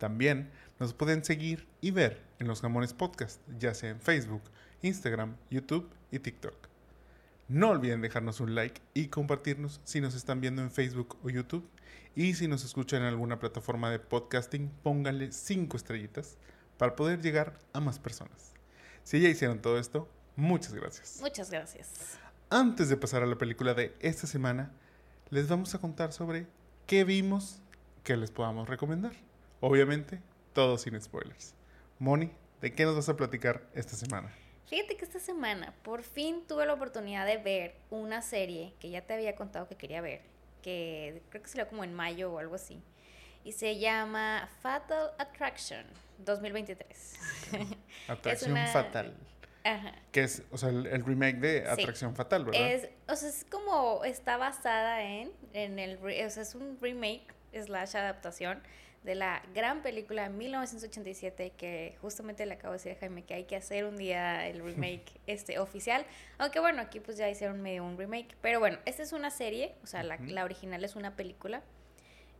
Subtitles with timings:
[0.00, 4.40] También nos pueden seguir y ver en los Jamones Podcast, ya sea en Facebook,
[4.80, 6.54] Instagram, YouTube y TikTok.
[7.48, 11.68] No olviden dejarnos un like y compartirnos si nos están viendo en Facebook o YouTube.
[12.16, 16.38] Y si nos escuchan en alguna plataforma de podcasting, pónganle 5 estrellitas
[16.78, 18.54] para poder llegar a más personas.
[19.04, 21.18] Si ya hicieron todo esto, muchas gracias.
[21.20, 22.16] Muchas gracias.
[22.48, 24.72] Antes de pasar a la película de esta semana,
[25.28, 26.46] les vamos a contar sobre
[26.86, 27.60] qué vimos
[28.02, 29.12] que les podamos recomendar.
[29.60, 30.20] Obviamente,
[30.52, 31.54] todo sin spoilers.
[31.98, 34.32] Moni, ¿de qué nos vas a platicar esta semana?
[34.66, 39.02] Fíjate que esta semana por fin tuve la oportunidad de ver una serie que ya
[39.02, 40.22] te había contado que quería ver,
[40.62, 42.80] que creo que salió como en mayo o algo así.
[43.44, 45.84] Y se llama Fatal Attraction
[46.18, 47.16] 2023.
[48.08, 49.14] Atracción una- Fatal.
[49.64, 49.94] Ajá.
[50.12, 51.82] Que es, o sea, el, el remake de Sí.
[51.82, 52.70] Atracción Fatal, ¿verdad?
[52.72, 57.26] Es, o sea, es como está basada en, en el, o sea, es un remake
[57.52, 58.62] slash adaptación
[59.02, 63.34] de la gran película de 1987 que justamente le acabo de decir a Jaime que
[63.34, 66.04] hay que hacer un día el remake este oficial,
[66.38, 69.74] aunque bueno, aquí pues ya hicieron medio un remake, pero bueno, esta es una serie,
[69.82, 71.62] o sea, la, la original es una película.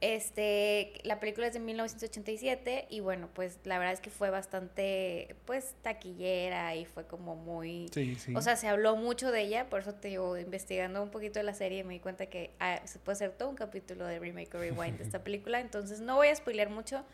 [0.01, 5.37] Este, la película es de 1987 y bueno, pues la verdad es que fue bastante
[5.45, 8.35] pues taquillera y fue como muy sí, sí.
[8.35, 11.43] o sea, se habló mucho de ella, por eso te digo, investigando un poquito de
[11.43, 14.57] la serie me di cuenta que ah, se puede hacer todo un capítulo de Remake
[14.57, 17.05] o Rewind de esta película, entonces no voy a spoilear mucho.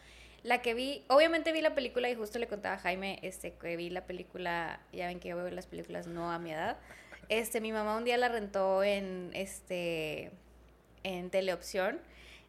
[0.44, 3.76] La que vi, obviamente vi la película y justo le contaba a Jaime este, que
[3.76, 6.76] vi la película, ya ven que yo veo las películas no a mi edad.
[7.28, 10.30] Este, mi mamá un día la rentó en, este,
[11.02, 11.98] en teleopción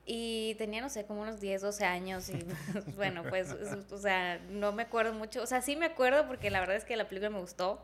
[0.07, 2.40] y tenía, no sé, como unos 10, 12 años y
[2.95, 6.50] bueno, pues, es- o sea, no me acuerdo mucho, o sea, sí me acuerdo porque
[6.50, 7.84] la verdad es que la película me gustó.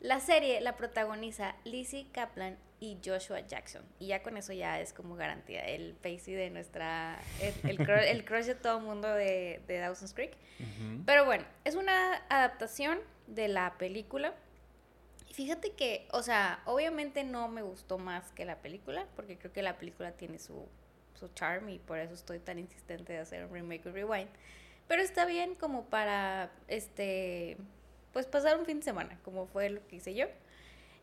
[0.00, 3.84] La serie la protagoniza Lizzie Kaplan y Joshua Jackson.
[4.00, 5.64] Y ya con eso ya es como garantía.
[5.64, 7.20] El Pacey de nuestra.
[7.40, 10.32] El, el, crush, el crush de todo el mundo de, de Dawson's Creek.
[10.58, 11.04] Ujú.
[11.06, 14.34] Pero bueno, es una adaptación de la película.
[15.30, 19.52] Y fíjate que, o sea, obviamente no me gustó más que la película, porque creo
[19.52, 20.66] que la película tiene su,
[21.22, 24.28] su charm y por eso estoy tan insistente de hacer un remake o rewind.
[24.88, 27.56] Pero está bien como para, este,
[28.12, 30.26] pues pasar un fin de semana, como fue lo que hice yo.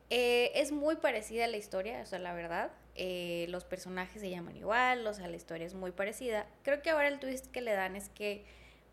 [0.09, 2.72] Eh, es muy parecida a la historia, o sea, la verdad.
[2.96, 6.46] Eh, los personajes se llaman igual, o sea, la historia es muy parecida.
[6.63, 8.44] Creo que ahora el twist que le dan es que,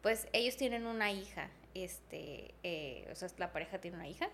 [0.03, 4.29] pues, ellos tienen una hija, este, eh, o sea, la pareja tiene una hija.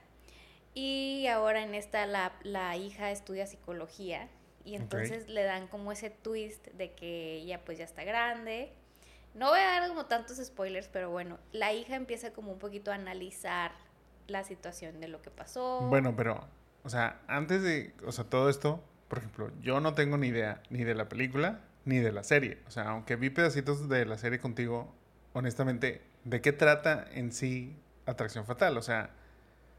[0.74, 4.28] Y ahora en esta la, la hija estudia psicología
[4.64, 8.72] y entonces le dan como ese twist de que ella pues ya está grande.
[9.34, 12.92] No voy a dar como tantos spoilers, pero bueno, la hija empieza como un poquito
[12.92, 13.72] a analizar
[14.26, 15.80] la situación de lo que pasó.
[15.88, 16.46] Bueno, pero,
[16.84, 20.62] o sea, antes de, o sea, todo esto, por ejemplo, yo no tengo ni idea
[20.70, 22.58] ni de la película ni de la serie.
[22.66, 24.94] O sea, aunque vi pedacitos de la serie contigo,
[25.32, 28.76] honestamente, ¿de qué trata en sí Atracción Fatal?
[28.76, 29.10] O sea,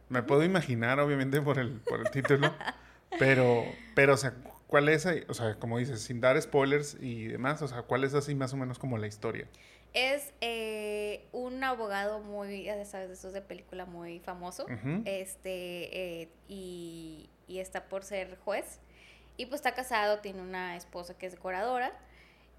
[0.10, 2.54] me puedo imaginar, obviamente, por el, por el título,
[3.20, 3.64] pero,
[3.96, 4.34] pero, o sea,
[4.74, 5.24] ¿cuál es, ahí?
[5.28, 8.54] o sea, como dices, sin dar spoilers y demás, o sea, cuál es así más
[8.54, 9.48] o menos como la historia?
[9.94, 14.66] Es eh, un abogado muy, ya sabes, de esos de película muy famoso.
[15.06, 18.80] Este, eh, y, y está por ser juez.
[19.38, 21.92] Y pues está casado, tiene una esposa que es decoradora.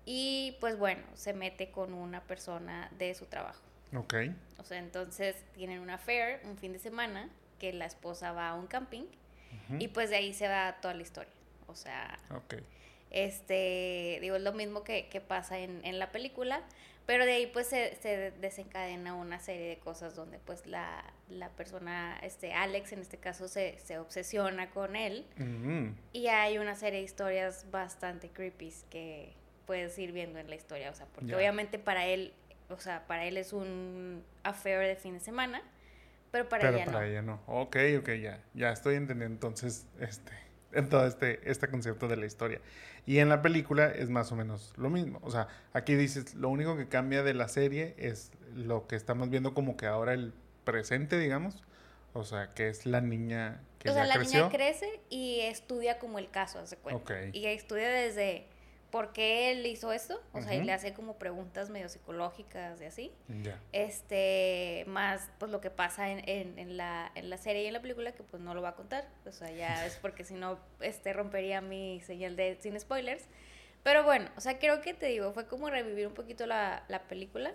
[0.06, 3.64] Y pues bueno, se mete con una persona de su trabajo.
[3.92, 4.14] Ok.
[4.58, 8.54] O sea, entonces tienen una affair un fin de semana que la esposa va a
[8.54, 9.06] un camping.
[9.80, 11.33] Y pues de ahí se va toda la historia.
[11.66, 12.18] O sea,
[13.10, 16.62] este, digo, es lo mismo que, que pasa en, en la película,
[17.06, 21.50] pero de ahí pues se, se desencadena una serie de cosas donde pues la, la
[21.50, 25.94] persona, este, Alex en este caso, se, se obsesiona con él Ujú.
[26.12, 29.32] y hay una serie de historias bastante creepy que
[29.66, 32.32] puedes ir viendo en la historia, o sea, porque obviamente para él,
[32.68, 35.62] o sea, para él es un affair de fin de semana,
[36.30, 37.06] pero para Pero ella para no.
[37.06, 37.40] ella no.
[37.46, 38.42] Ok, ok, ya.
[38.54, 40.32] Ya estoy entendiendo entonces este,
[40.74, 42.60] en todo este, este concepto de la historia.
[43.06, 45.20] Y en la película es más o menos lo mismo.
[45.22, 49.30] O sea, aquí dices, lo único que cambia de la serie es lo que estamos
[49.30, 50.32] viendo como que ahora el
[50.64, 51.62] presente, digamos.
[52.14, 54.38] O sea, que es la niña que o sea, ya la creció.
[54.40, 57.02] niña crece y estudia como el caso, hace cuenta.
[57.02, 57.34] Ok.
[57.34, 58.46] Y estudia desde,
[58.94, 62.84] por qué él hizo esto, o sea, y le hace como preguntas medio psicológicas y
[62.84, 63.12] así.
[63.72, 67.72] Este, más pues lo que pasa en, en, en, la, en la serie y en
[67.72, 70.34] la película, que pues no lo va a contar, o sea, ya es porque si
[70.34, 73.24] no, este, rompería mi señal de sin spoilers.
[73.82, 77.02] Pero bueno, o sea, creo que te digo, fue como revivir un poquito la, la
[77.08, 77.52] película.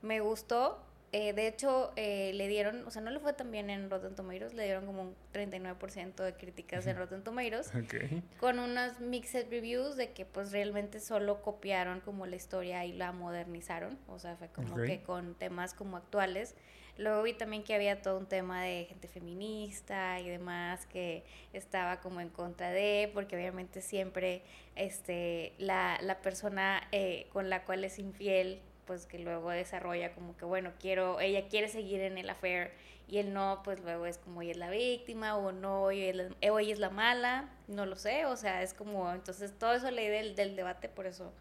[0.00, 3.68] Me gustó, eh, de hecho, eh, le dieron, o sea, no le fue tan bien
[3.70, 7.94] en Rotten Tomatoes, le dieron como un 39% de críticas en Rotten Tomatoes, Ok.
[8.40, 13.12] con unas mixed reviews de que pues realmente solo copiaron como la historia y la
[13.12, 16.54] modernizaron, o sea, fue como que con temas como actuales.
[16.98, 21.24] Luego vi también que había todo un tema de gente feminista y demás que
[21.54, 24.42] estaba como en contra de, porque obviamente siempre
[24.76, 30.36] este, la, la persona eh, con la cual es infiel, pues que luego desarrolla como
[30.36, 32.72] que, bueno, quiero, ella quiere seguir en el affair
[33.08, 36.16] y él no, pues luego es como ella es la víctima o no, ella es
[36.16, 39.72] la, o ella es la mala, no lo sé, o sea, es como, entonces todo
[39.74, 41.32] eso leí del, del debate, por eso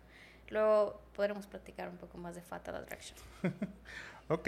[0.49, 3.17] luego podremos platicar un poco más de Fatal Attraction.
[4.27, 4.47] Ok.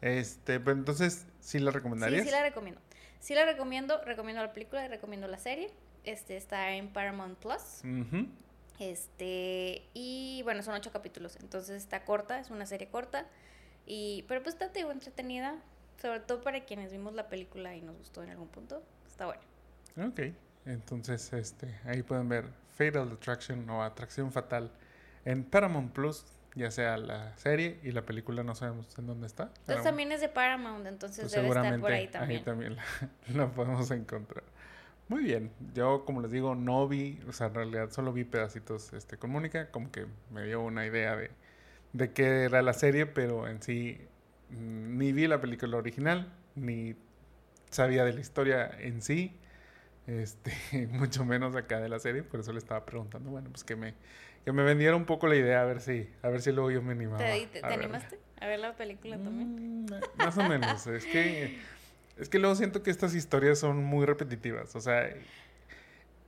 [0.00, 2.24] Este, pero entonces, ¿sí la Sí, recomendarías?
[2.24, 2.80] sí la recomiendo.
[3.18, 5.70] Sí la recomiendo, recomiendo la película y recomiendo la serie.
[6.04, 7.82] Este está en Paramount Plus.
[8.80, 13.26] Este, y bueno, son ocho capítulos, entonces está corta, es una serie corta.
[13.84, 15.56] Y, pero pues está digo, entretenida,
[16.00, 18.82] sobre todo para quienes vimos la película y nos gustó en algún punto.
[19.06, 19.42] Está bueno.
[20.02, 20.34] Ok.
[20.64, 24.70] Entonces, este, ahí pueden ver Fatal Attraction o Atracción Fatal
[25.26, 26.24] en Paramount Plus,
[26.54, 29.44] ya sea la serie y la película, no sabemos en dónde está.
[29.44, 32.44] Entonces Pero, también es de Paramount, entonces pues, debe estar por ahí también.
[32.44, 32.76] también
[33.28, 34.44] la, la podemos encontrar.
[35.10, 35.50] Muy bien.
[35.74, 39.30] Yo, como les digo, no vi, o sea, en realidad solo vi pedacitos este, con
[39.30, 41.32] Mónica, como que me dio una idea de,
[41.92, 43.98] de qué era la serie, pero en sí
[44.50, 46.94] mm, ni vi la película original, ni
[47.70, 49.36] sabía de la historia en sí,
[50.06, 50.52] este,
[50.92, 53.94] mucho menos acá de la serie, por eso le estaba preguntando, bueno, pues que me,
[54.44, 56.82] que me vendiera un poco la idea, a ver si, a ver si luego yo
[56.82, 57.18] me animaba.
[57.18, 57.84] ¿Te, te- a te verla.
[57.84, 59.86] animaste a ver la película también?
[59.86, 61.50] Mm, más o menos, es que
[62.20, 65.08] es que luego siento que estas historias son muy repetitivas, o sea,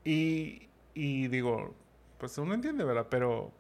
[0.05, 1.75] y, y digo,
[2.19, 3.07] pues uno entiende, ¿verdad?
[3.11, 3.53] Pero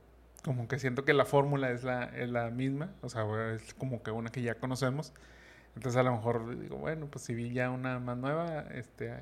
[0.45, 3.25] como que siento que la fórmula es la, misma, o sea,
[3.55, 5.13] es como que una que ya conocemos.
[5.75, 9.15] Entonces a lo mejor digo, bueno, pues si vi ya una más nueva, este,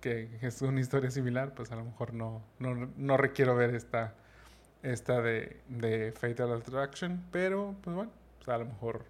[0.00, 4.14] que es una historia similar, pues a lo mejor no, no, no requiero ver esta,
[4.82, 9.04] esta de, de Fatal Attraction, pero pues bueno, pues a lo mejor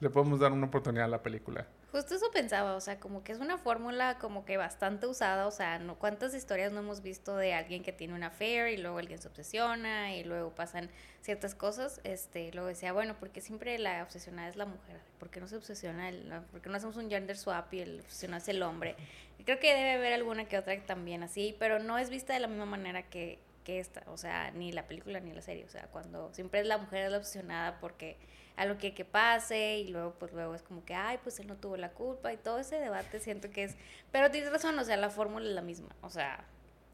[0.00, 1.66] le podemos dar una oportunidad a la película.
[1.92, 5.50] Justo eso pensaba, o sea, como que es una fórmula como que bastante usada, o
[5.50, 8.96] sea, no, ¿cuántas historias no hemos visto de alguien que tiene una affair y luego
[8.96, 10.88] alguien se obsesiona y luego pasan
[11.20, 12.00] ciertas cosas?
[12.02, 15.56] Este, luego decía, bueno, porque siempre la obsesionada es la mujer, ¿por qué no se
[15.56, 18.96] obsesiona, el, por qué no hacemos un gender swap y el obsesionado es el hombre?
[19.44, 22.48] Creo que debe haber alguna que otra también así, pero no es vista de la
[22.48, 25.88] misma manera que, que esta, o sea, ni la película ni la serie, o sea,
[25.88, 28.16] cuando siempre es la mujer la obsesionada porque
[28.56, 31.56] algo que, que pase y luego pues luego es como que ay pues él no
[31.56, 33.76] tuvo la culpa y todo ese debate siento que es
[34.10, 36.44] pero tienes razón o sea la fórmula es la misma o sea.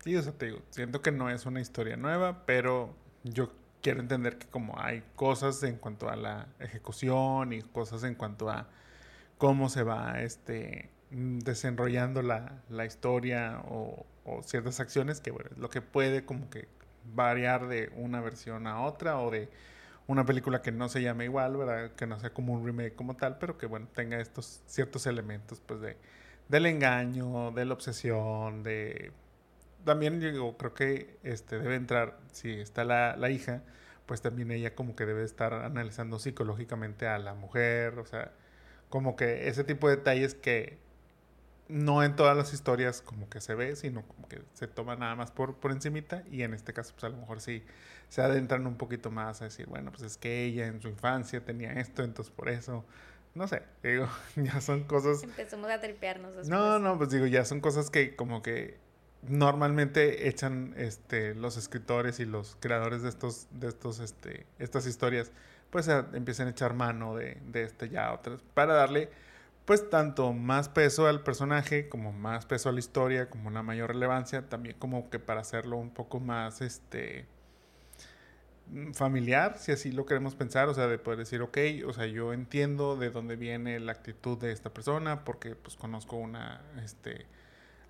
[0.04, 2.94] Sí, o sea, te digo, siento que no es una historia nueva, pero
[3.24, 3.50] yo
[3.82, 8.48] quiero entender que como hay cosas en cuanto a la ejecución y cosas en cuanto
[8.48, 8.68] a
[9.38, 15.70] cómo se va este desenrollando la, la historia o, o ciertas acciones que bueno, lo
[15.70, 16.68] que puede como que
[17.14, 19.48] variar de una versión a otra o de
[20.08, 21.92] una película que no se llame igual, ¿verdad?
[21.92, 25.60] Que no sea como un remake como tal, pero que bueno, tenga estos ciertos elementos
[25.64, 25.96] pues de
[26.48, 29.12] del engaño, de la obsesión, de
[29.84, 33.62] también yo creo que este debe entrar, si está la, la hija,
[34.06, 38.32] pues también ella como que debe estar analizando psicológicamente a la mujer, o sea,
[38.88, 40.78] como que ese tipo de detalles que
[41.68, 45.14] no en todas las historias como que se ve, sino como que se toma nada
[45.16, 47.62] más por, por encimita y en este caso pues a lo mejor sí
[48.08, 51.44] se adentran un poquito más a decir, bueno, pues es que ella en su infancia
[51.44, 52.84] tenía esto, entonces por eso,
[53.34, 56.48] no sé, digo, ya son cosas empezamos a tripearnos después.
[56.48, 58.78] no, no, pues digo, ya son cosas que como que
[59.38, 65.32] normalmente echan este los escritores y los creadores de estos de estos este estas historias
[65.70, 69.10] pues a- empiezan a echar mano de, de este ya otras para darle
[69.68, 73.90] pues tanto más peso al personaje como más peso a la historia como una mayor
[73.90, 77.26] relevancia también como que para hacerlo un poco más este
[78.70, 82.06] mm, familiar, si así lo queremos pensar, o sea, de poder decir, ok, o sea,
[82.06, 87.26] yo entiendo de dónde viene la actitud de esta persona, porque pues conozco una, este,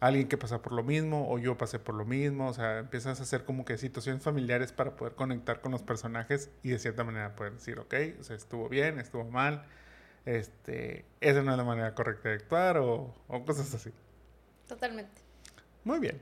[0.01, 3.21] alguien que pasa por lo mismo, o yo pasé por lo mismo, o sea, empiezas
[3.21, 7.05] a hacer como que situaciones familiares para poder conectar con los personajes y de cierta
[7.05, 9.65] manera poder decir, ok, o sea, estuvo bien, estuvo mal,
[10.25, 13.91] este, esa no es la manera correcta de actuar, o, o cosas así.
[14.67, 15.23] totalmente
[15.85, 16.21] Muy bien.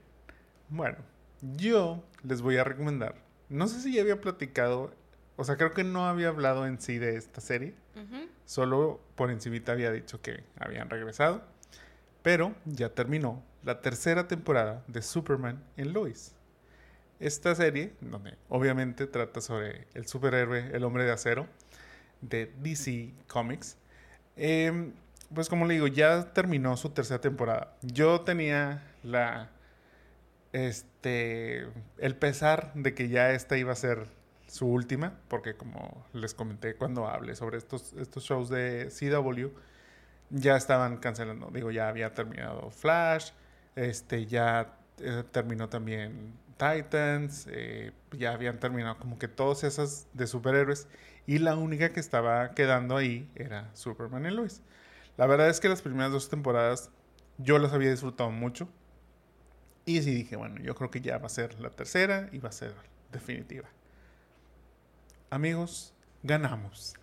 [0.68, 0.98] Bueno,
[1.40, 4.92] yo les voy a recomendar no sé si ya había platicado,
[5.36, 7.74] o sea, creo que no había hablado en sí de esta serie.
[7.94, 8.28] Ujú.
[8.44, 11.42] Solo por encimita había dicho que habían regresado.
[12.22, 16.34] Pero ya terminó la tercera temporada de Superman en Lois.
[17.20, 21.46] Esta serie, donde obviamente trata sobre el superhéroe, el hombre de acero,
[22.20, 23.76] de DC Comics.
[24.36, 24.92] Em,
[25.34, 27.76] pues como le digo, ya terminó su tercera temporada.
[27.82, 28.82] Yo tenía.
[30.52, 31.66] Este...
[31.98, 34.06] El pesar de que ya esta iba a ser
[34.46, 39.48] su última, porque como les comenté cuando hablé sobre estos, estos shows de CW,
[40.30, 41.50] ya estaban cancelando.
[41.52, 43.30] Digo, ya había terminado Flash,
[43.74, 50.26] este, ya eh, terminó también Titans, eh, ya habían terminado como que todas esas de
[50.26, 50.88] superhéroes,
[51.26, 54.62] y la única que estaba quedando ahí era Superman y Lois.
[55.16, 56.90] La verdad es que las primeras dos temporadas
[57.38, 58.68] yo las había disfrutado mucho.
[59.84, 62.48] Y sí dije, bueno, yo creo que ya va a ser la tercera y va
[62.48, 62.74] a ser
[63.12, 63.68] definitiva.
[65.30, 66.94] Amigos, ganamos.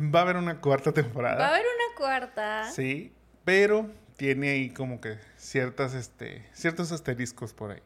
[0.00, 1.38] Va a haber una cuarta temporada.
[1.38, 2.70] Va a haber una cuarta.
[2.72, 3.12] Sí,
[3.44, 7.82] pero tiene ahí como que ciertas, este, ciertos asteriscos por ahí.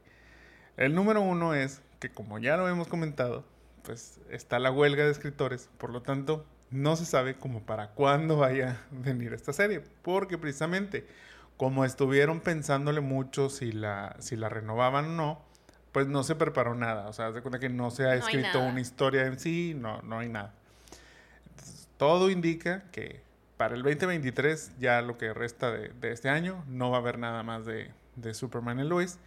[0.77, 3.45] El número uno es que como ya lo hemos comentado,
[3.83, 8.39] pues está la huelga de escritores, por lo tanto no se sabe como para cuándo
[8.39, 11.07] vaya a venir esta serie, porque precisamente
[11.57, 15.45] como estuvieron pensándole mucho si la, si la renovaban o no,
[15.93, 18.81] pues no se preparó nada, o sea, de cuenta que no se ha escrito una
[18.81, 20.55] historia en sí, no, no hay nada.
[21.51, 23.23] Entonces, todo indica que
[23.59, 27.19] para el 2023, ya lo que resta de, de este año, no va a haber
[27.19, 29.19] nada más de, de Superman y Lois.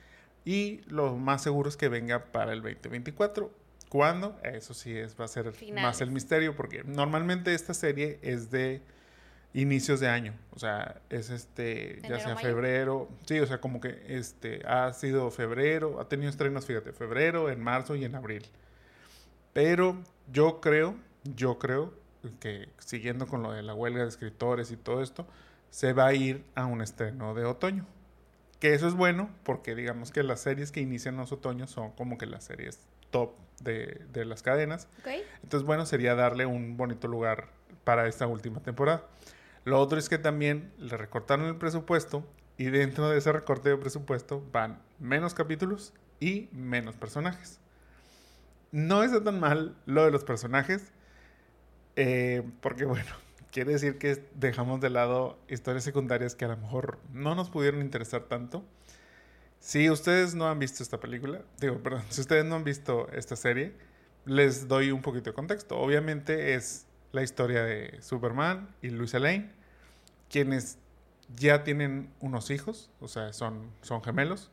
[0.43, 3.51] Y lo más seguro es que venga para el 2024.
[3.89, 4.37] ¿Cuándo?
[4.43, 5.83] Eso sí es, va a ser Finales.
[5.83, 8.81] más el misterio, porque normalmente esta serie es de
[9.53, 10.33] inicios de año.
[10.51, 12.47] O sea, es este, ya sea mayo.
[12.47, 13.09] febrero.
[13.25, 17.61] Sí, o sea, como que este ha sido febrero, ha tenido estrenos, fíjate, febrero, en
[17.61, 18.45] marzo y en abril.
[19.53, 19.97] Pero
[20.31, 21.93] yo creo, yo creo
[22.39, 25.25] que siguiendo con lo de la huelga de escritores y todo esto,
[25.69, 27.85] se va a ir a un estreno de otoño.
[28.59, 32.17] Que eso es bueno porque digamos que las series que inician los otoños son como
[32.17, 32.79] que las series
[33.11, 34.87] top de, de las cadenas.
[35.43, 37.47] Entonces, bueno, sería darle un bonito lugar
[37.83, 39.05] para esta última temporada.
[39.63, 42.23] Lo otro es que también le recortaron el presupuesto
[42.57, 47.59] y dentro de ese recorte de presupuesto van menos capítulos y menos personajes.
[48.71, 50.91] No está tan mal lo de los personajes,
[51.95, 53.11] eh, porque bueno,
[53.51, 57.81] quiere decir que dejamos de lado historias secundarias que a lo mejor no nos pudieron
[57.81, 58.63] interesar tanto.
[59.65, 63.35] Si ustedes no han visto esta película, digo, perdón, si ustedes no han visto esta
[63.35, 63.73] serie,
[64.23, 65.79] les doy un poquito de contexto.
[65.79, 69.49] Obviamente es la historia de Superman y Luisa Lane,
[70.29, 70.77] quienes
[71.35, 74.51] ya tienen unos hijos, o sea, son, son gemelos,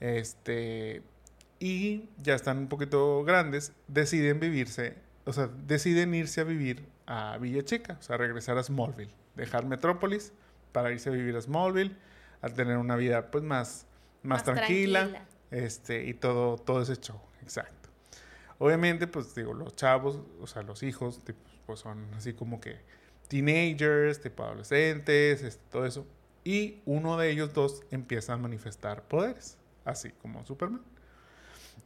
[0.00, 1.02] este,
[1.58, 7.38] y ya están un poquito grandes, deciden vivirse, o sea, deciden irse a vivir a
[7.38, 10.34] Villa Chica, o sea, regresar a Smallville, dejar Metrópolis
[10.72, 11.96] para irse a vivir a Smallville,
[12.42, 13.86] a tener una vida pues más,
[14.24, 17.88] más, tranquila, este, y todo, todo ese show, exacto.
[18.58, 22.78] Obviamente, pues digo, los chavos, o sea, los hijos, tipo, pues son así como que
[23.28, 26.06] teenagers, tipo adolescentes, este, todo eso.
[26.44, 30.82] Y uno de ellos dos empieza a manifestar poderes, así como Superman.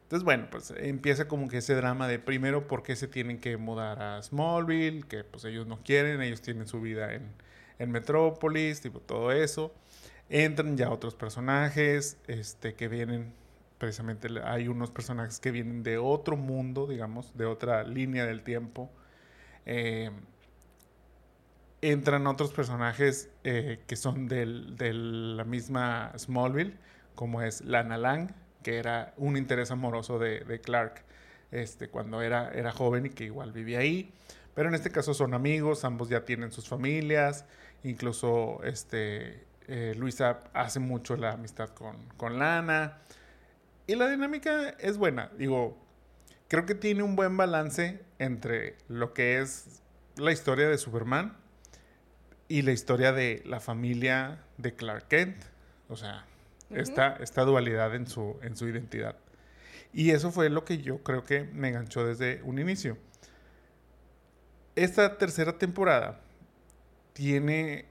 [0.02, 3.56] Entonces, bueno, pues empieza como que ese drama de primero por qué se tienen que
[3.56, 7.30] mudar a Smallville, que pues ellos no quieren, ellos tienen su vida en,
[7.78, 9.74] en Metrópolis, tipo todo eso.
[10.30, 13.32] Entran ya otros personajes este, que vienen,
[13.78, 18.90] precisamente hay unos personajes que vienen de otro mundo, digamos, de otra línea del tiempo.
[19.64, 20.10] Eh,
[21.80, 26.76] entran otros personajes eh, que son de la misma Smallville,
[27.14, 28.30] como es Lana Lang,
[28.62, 31.04] que era un interés amoroso de, de Clark
[31.50, 34.12] este, cuando era, era joven y que igual vivía ahí.
[34.54, 37.44] Pero en este caso son amigos, ambos ya tienen sus familias,
[37.84, 42.98] incluso este, eh, Luisa hace mucho la amistad con, con Lana.
[43.86, 45.78] Y la dinámica es buena, digo,
[46.48, 49.82] creo que tiene un buen balance entre lo que es
[50.16, 51.36] la historia de Superman
[52.48, 55.36] y la historia de la familia de Clark Kent.
[55.88, 56.26] O sea,
[56.70, 59.16] esta, esta dualidad en su, en su identidad.
[59.92, 62.98] Y eso fue lo que yo creo que me enganchó desde un inicio.
[64.76, 66.20] Esta tercera temporada
[67.12, 67.87] tiene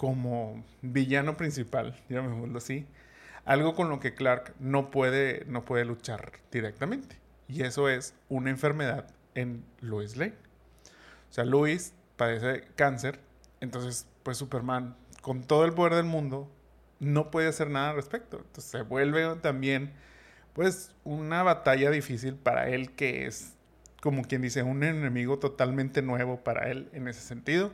[0.00, 2.86] como villano principal, llamémoslo así,
[3.44, 7.18] algo con lo que Clark no puede, no puede luchar directamente.
[7.48, 10.36] Y eso es una enfermedad en Lois Lane.
[11.28, 13.20] O sea, Lois padece cáncer,
[13.60, 16.50] entonces pues Superman, con todo el poder del mundo,
[16.98, 18.38] no puede hacer nada al respecto.
[18.38, 19.92] Entonces se vuelve también
[20.54, 23.52] pues una batalla difícil para él que es
[24.00, 27.70] como quien dice un enemigo totalmente nuevo para él en ese sentido.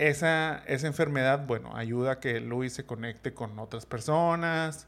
[0.00, 4.86] Esa, esa enfermedad, bueno, ayuda a que Luis se conecte con otras personas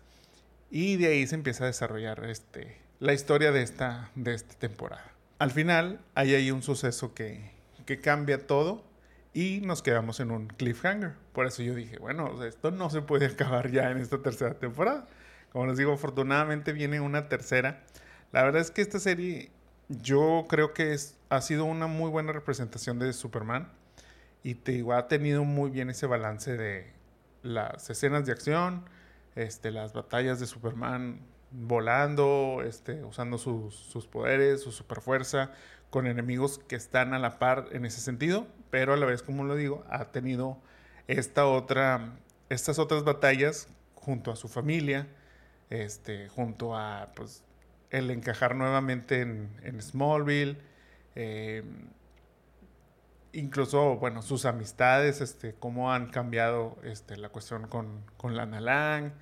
[0.71, 5.13] y de ahí se empieza a desarrollar este, la historia de esta, de esta temporada.
[5.39, 7.51] Al final hay ahí un suceso que,
[7.85, 8.85] que cambia todo
[9.35, 11.13] y nos quedamos en un cliffhanger.
[11.35, 15.07] Por eso yo dije, bueno, esto no se puede acabar ya en esta tercera temporada.
[15.53, 17.83] Como les digo, afortunadamente viene una tercera.
[18.33, 19.51] La verdad es que esta serie
[19.91, 23.69] yo creo que es, ha sido una muy buena representación de Superman.
[24.43, 26.93] Y te digo, ha tenido muy bien ese balance de
[27.43, 28.85] las escenas de acción,
[29.35, 31.21] este, las batallas de Superman
[31.51, 35.53] volando, este, usando sus, sus poderes, su superfuerza,
[35.91, 39.45] con enemigos que están a la par en ese sentido, pero a la vez, como
[39.45, 40.59] lo digo, ha tenido
[41.07, 42.15] esta otra,
[42.49, 45.07] estas otras batallas junto a su familia,
[45.69, 47.45] este, junto a pues,
[47.91, 50.57] el encajar nuevamente en, Smallville,
[51.15, 51.89] em,
[53.33, 59.13] incluso, bueno, sus amistades, este, cómo han cambiado este, la cuestión con, con Lana Lang,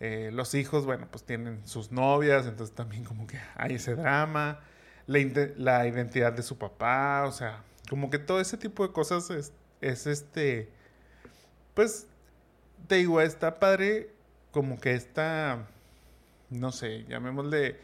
[0.00, 4.60] eh, los hijos, bueno, pues tienen sus novias, entonces también como que hay ese drama
[5.06, 9.52] la, identidad de su papá, o sea, como que todo ese tipo de cosas es,
[9.80, 10.68] es este,
[11.74, 12.06] pues,
[12.88, 14.10] te digo, está padre
[14.50, 15.66] como que esta,
[16.50, 17.78] no sé, llamémosle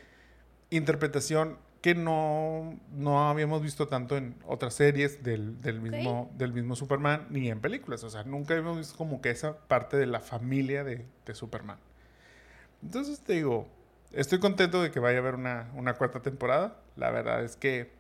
[0.71, 6.77] interpretación que no, no habíamos visto tanto en otras series del, del mismo, del mismo
[6.77, 8.05] Superman ni en películas.
[8.05, 11.79] O sea, nunca habíamos visto como que esa parte de la familia de, de Superman.
[12.83, 13.69] Entonces te digo,
[14.13, 16.77] estoy contento de que vaya a haber una, cuarta temporada.
[16.97, 17.91] La verdad es que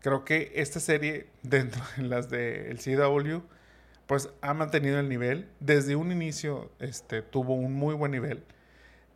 [0.00, 3.42] creo que esta serie, dentro de las del CW,
[4.06, 5.48] pues ha mantenido el nivel.
[5.60, 8.44] Desde un inicio este, tuvo un muy buen nivel.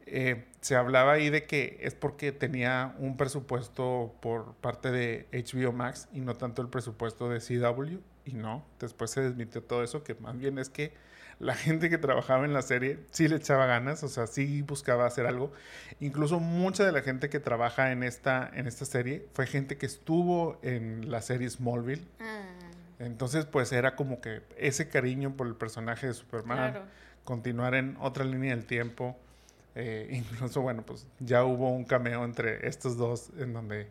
[0.06, 5.72] Eh, se hablaba ahí de que es porque tenía un presupuesto por parte de HBO
[5.72, 7.98] Max y no tanto el presupuesto de CW.
[8.26, 10.92] Y no, después se desmitió todo eso, que más bien es que
[11.38, 15.06] la gente que trabajaba en la serie sí le echaba ganas, o sea, sí buscaba
[15.06, 15.52] hacer algo.
[16.00, 19.86] Incluso mucha de la gente que trabaja en esta, en esta serie fue gente que
[19.86, 22.06] estuvo en la serie Smallville.
[22.20, 22.42] Ah.
[22.98, 26.84] Entonces, pues era como que ese cariño por el personaje de Superman,
[27.24, 29.18] continuar en otra línea del tiempo.
[29.74, 33.88] Eh, incluso, bueno, pues ya hubo un cameo entre estos dos en donde,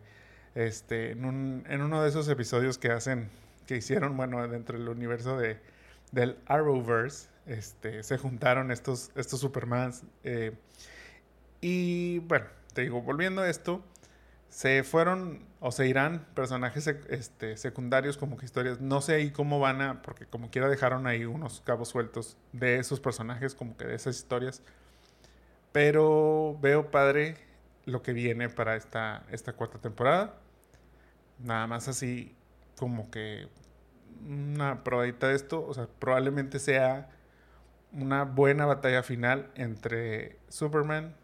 [0.54, 3.28] este, en, un, en uno de esos episodios que hacen,
[3.66, 5.58] que hicieron, bueno, dentro del universo de,
[6.12, 10.02] del Arrowverse, este, se juntaron estos, estos Supermans.
[10.22, 10.52] Eh,
[11.60, 13.82] y bueno, te digo, volviendo a esto,
[14.48, 18.80] se fueron o se irán personajes este, secundarios como que historias.
[18.80, 22.78] No sé ahí cómo van a, porque como quiera dejaron ahí unos cabos sueltos de
[22.78, 24.62] esos personajes, como que de esas historias.
[25.74, 27.34] Pero veo padre
[27.84, 30.36] lo que viene para esta, esta cuarta temporada.
[31.40, 32.36] Nada más así
[32.76, 33.48] como que
[34.24, 35.66] una probadita de esto.
[35.66, 37.10] O sea, probablemente sea
[37.90, 41.16] una buena batalla final entre Superman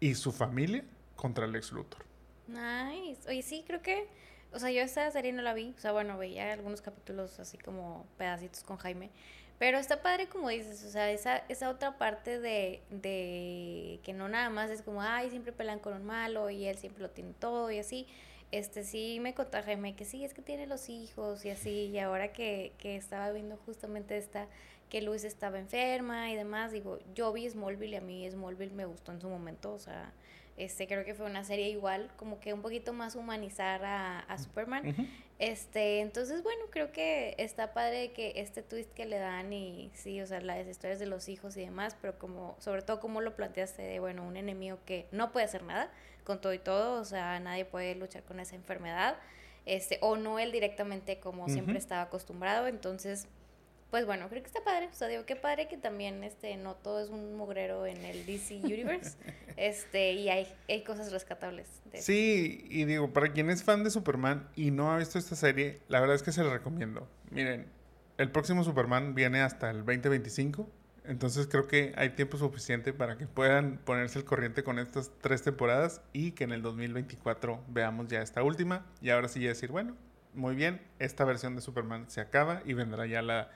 [0.00, 0.82] y su familia
[1.14, 2.04] contra Lex Luthor.
[2.48, 3.20] Nice.
[3.28, 4.08] Oye, sí, creo que.
[4.52, 5.74] O sea, yo esta serie no la vi.
[5.76, 9.12] O sea, bueno, veía algunos capítulos así como pedacitos con Jaime.
[9.60, 14.26] Pero está padre, como dices, o sea, esa, esa otra parte de, de que no
[14.26, 17.34] nada más es como, ay, siempre pelean con un malo y él siempre lo tiene
[17.38, 18.06] todo y así.
[18.52, 21.90] Este sí me contó que sí, es que tiene los hijos y así.
[21.92, 24.48] Y ahora que, que estaba viendo justamente esta
[24.88, 26.72] que Luis estaba enferma y demás.
[26.72, 30.10] Digo, yo vi Smallville y a mí Smallville me gustó en su momento, o sea,
[30.56, 34.96] este, creo que fue una serie igual, como que un poquito más humanizar a, Superman.
[35.40, 40.20] Este, entonces, bueno, creo que está padre que este twist que le dan y sí,
[40.20, 43.34] o sea, las historias de los hijos y demás, pero como, sobre todo como lo
[43.34, 45.90] planteaste de, bueno, un enemigo que no puede hacer nada
[46.24, 49.16] con todo y todo, o sea, nadie puede luchar con esa enfermedad,
[49.64, 53.26] este, o no él directamente como siempre estaba acostumbrado, entonces
[53.90, 54.88] pues bueno, creo que está padre.
[54.88, 58.24] O sea, digo, qué padre que también este, no todo es un mugrero en el
[58.24, 59.16] DC Universe.
[59.56, 61.66] este, y hay, hay cosas rescatables.
[61.94, 65.80] sí, y digo, para quien es fan de Superman y no ha visto esta serie,
[65.88, 67.08] la verdad es que se la recomiendo.
[67.30, 67.66] Miren,
[68.16, 70.68] el próximo Superman viene hasta el 2025.
[71.04, 75.42] Entonces creo que hay tiempo suficiente para que puedan ponerse al corriente con estas tres
[75.42, 78.86] temporadas y que en el 2024 veamos ya esta última.
[79.00, 79.96] Y ahora sí ya decir, bueno,
[80.34, 83.50] muy bien, esta versión de Superman se acaba y vendrá ya la,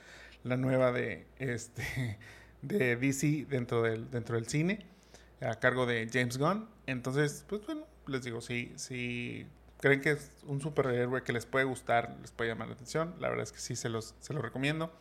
[0.45, 2.19] la nueva de, este,
[2.63, 4.87] de DC dentro del, dentro del cine,
[5.41, 6.69] a cargo de James Gunn.
[6.87, 9.47] Entonces, pues bueno, les digo, si, si
[9.81, 13.29] creen que es un superhéroe que les puede gustar, les puede llamar la atención, la
[13.29, 14.93] verdad es que sí se los, se recomiendo.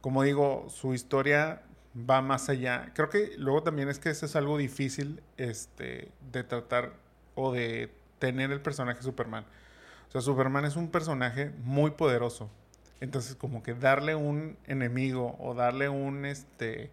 [0.00, 1.62] Como digo, su historia
[2.08, 2.92] va más allá.
[2.94, 6.92] Creo que luego también es que eso es algo difícil este, de tratar
[7.34, 9.44] o de tener el personaje Superman.
[10.08, 12.50] O sea, Superman es un personaje muy poderoso.
[13.00, 16.90] Entonces, como que darle un enemigo o darle un, este,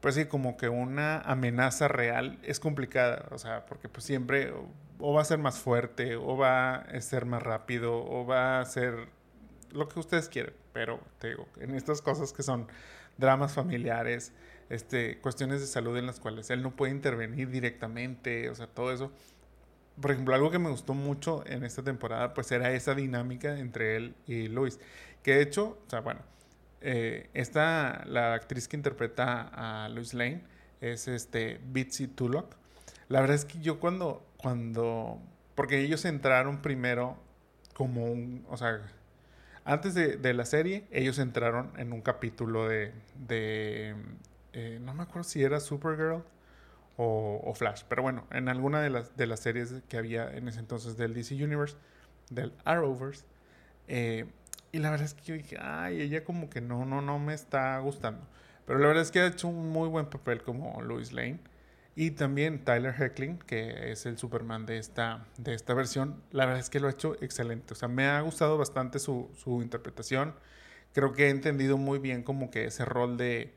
[0.00, 3.26] pues sí, como que una amenaza real es complicada.
[3.30, 4.52] O sea, porque pues siempre
[4.98, 8.64] o va a ser más fuerte, o va a ser más rápido, o va a
[8.64, 9.08] ser
[9.72, 10.54] lo que ustedes quieren.
[10.72, 12.66] Pero te digo, en estas cosas que son
[13.18, 14.32] dramas familiares,
[14.68, 18.92] este, cuestiones de salud en las cuales él no puede intervenir directamente, o sea, todo
[18.92, 19.12] eso.
[20.00, 23.96] Por ejemplo, algo que me gustó mucho en esta temporada, pues era esa dinámica entre
[23.96, 24.78] él y Luis.
[25.22, 26.20] Que de hecho, o sea, bueno,
[26.80, 30.42] eh, esta, la actriz que interpreta a Luis Lane
[30.80, 32.46] es este Bitsy Tulloch.
[33.08, 35.20] La verdad es que yo cuando, cuando,
[35.54, 37.16] porque ellos entraron primero
[37.74, 38.80] como un, o sea,
[39.64, 42.92] antes de, la serie, ellos entraron en un capítulo de,
[43.26, 43.96] de
[44.52, 46.22] eh, no me acuerdo si era Supergirl
[46.96, 50.60] o, Flash, pero bueno, en alguna de las, de las series que había en ese
[50.60, 51.76] entonces del DC Universe,
[52.30, 53.24] del Arrowverse,
[53.88, 54.26] eh,
[54.72, 57.34] y la verdad es que yo dije, ay, ella como que no, no, no me
[57.34, 58.26] está gustando.
[58.66, 61.38] Pero la verdad es que ha hecho un muy buen papel como Lois Lane.
[61.94, 66.60] Y también Tyler Heckling, que es el Superman de esta, de esta versión, la verdad
[66.60, 67.72] es que lo ha hecho excelente.
[67.72, 70.34] O sea, me ha gustado bastante su, su interpretación.
[70.92, 73.55] Creo que he entendido muy bien como que ese rol de,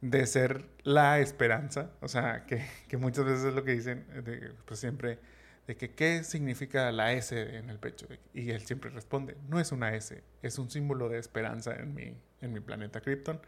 [0.00, 1.90] de ser la esperanza.
[2.00, 5.18] O sea, que, que muchas veces es lo que dicen, de, pues siempre,
[5.66, 8.06] de que qué significa la S en el pecho.
[8.34, 12.14] Y él siempre responde, no es una S, es un símbolo de esperanza en mi,
[12.40, 13.40] en mi planeta Krypton.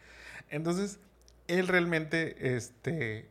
[0.50, 0.98] Entonces,
[1.48, 3.28] él realmente, este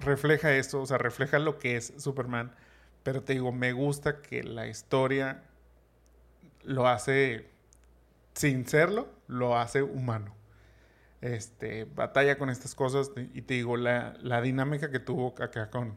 [0.00, 2.52] refleja eso, o sea, refleja lo que es Superman.
[3.02, 5.42] Pero te digo, me gusta que la historia
[6.62, 7.46] lo hace,
[8.34, 10.34] sin serlo, lo hace humano.
[11.24, 15.94] Este, batalla con estas cosas y te digo, la, la dinámica que tuvo acá con,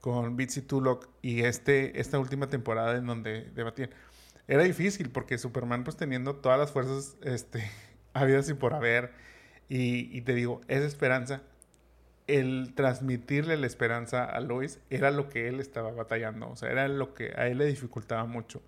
[0.00, 3.90] con Bitsy Tulloch y este, esta última temporada en donde debatían.
[4.46, 7.68] Era difícil porque Superman pues teniendo todas las fuerzas este,
[8.14, 9.10] habidas y por haber
[9.68, 11.42] y, y te digo, esa esperanza
[12.28, 16.86] el transmitirle la esperanza a Lois era lo que él estaba batallando, o sea, era
[16.86, 18.62] lo que a él le dificultaba mucho.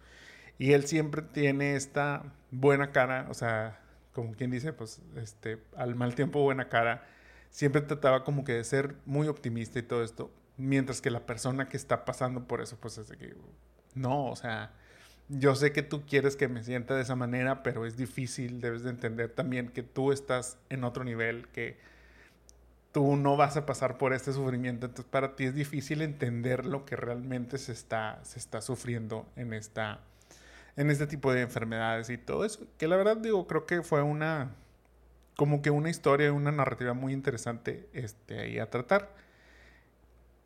[0.58, 3.78] Y él siempre tiene esta buena cara, o sea,
[4.14, 7.04] como quien dice, pues, este, al mal tiempo buena cara,
[7.50, 11.68] siempre trataba como que de ser muy optimista y todo esto, mientras que la persona
[11.68, 13.34] que está pasando por eso, pues es de que,
[13.94, 14.72] no, o sea,
[15.28, 18.82] yo sé que tú quieres que me sienta de esa manera, pero es difícil, debes
[18.84, 21.76] de entender también que tú estás en otro nivel, que
[22.92, 26.84] tú no vas a pasar por este sufrimiento, entonces para ti es difícil entender lo
[26.84, 30.00] que realmente se está, se está sufriendo en, esta,
[30.76, 34.02] en este tipo de enfermedades y todo eso, que la verdad digo, creo que fue
[34.02, 34.54] una,
[35.36, 39.14] como que una historia, una narrativa muy interesante este, ahí a tratar.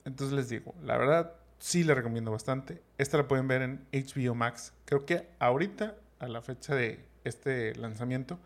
[0.05, 2.83] Entonces les digo, la verdad sí le recomiendo bastante.
[2.99, 4.73] Esta la pueden ver en HBO Max.
[4.85, 8.39] Creo que ahorita, a la fecha de este lanzamiento,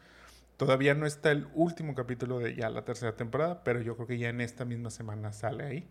[0.62, 4.16] Todavía no está el último capítulo de ya la tercera temporada, pero yo creo que
[4.16, 5.88] ya en esta misma semana sale ahí.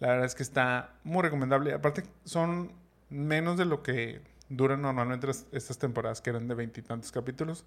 [0.00, 1.72] La verdad es que está muy recomendable.
[1.72, 2.72] Aparte, son
[3.08, 7.64] menos de lo que duran normalmente estas temporadas, que eran de veintitantos capítulos.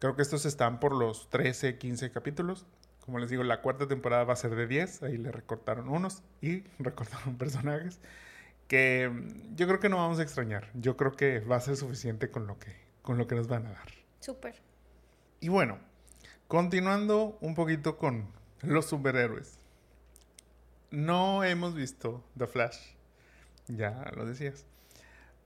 [0.00, 2.66] Creo que estos están por los 13, 15 capítulos.
[3.00, 5.04] Como les digo, la cuarta temporada va a ser de 10.
[5.04, 8.00] Ahí le recortaron unos y recortaron personajes
[8.68, 10.70] que mm, yo creo que no vamos a extrañar.
[10.74, 13.66] Yo creo que va a ser suficiente con lo que, con lo que nos van
[13.66, 13.88] a dar.
[14.20, 14.60] Súper.
[15.40, 15.78] Y bueno,
[16.48, 18.26] continuando un poquito con
[18.62, 19.58] los superhéroes.
[20.90, 22.78] No hemos visto The Flash,
[23.66, 24.64] ya lo decías.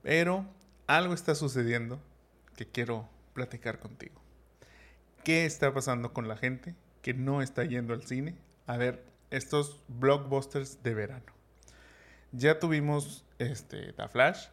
[0.03, 0.45] Pero
[0.89, 1.99] algo está sucediendo
[2.55, 4.19] que quiero platicar contigo.
[5.23, 9.83] ¿Qué está pasando con la gente que no está yendo al cine a ver estos
[9.87, 11.31] blockbusters de verano?
[12.31, 14.47] Ya tuvimos este, The Flash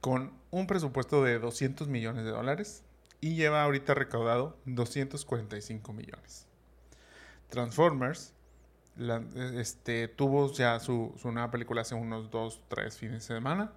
[0.00, 2.82] con un presupuesto de 200 millones de dólares
[3.20, 6.46] y lleva ahorita recaudado 245 millones.
[7.50, 8.32] Transformers
[9.54, 13.70] este, tuvo ya su, nueva película hace unos 2, 3 fines de semana.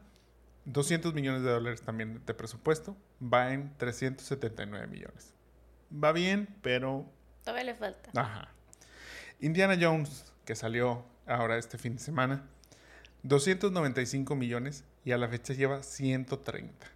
[0.65, 2.95] 200 millones de dólares también de presupuesto.
[3.21, 5.34] Va en 379 millones.
[5.91, 7.06] Va bien, pero...
[7.43, 8.12] Todavía le falta.
[8.15, 8.50] Ajá.
[9.39, 12.43] Indiana Jones, que salió ahora este fin de semana.
[13.24, 16.88] 295 millones y a la fecha lleva 130.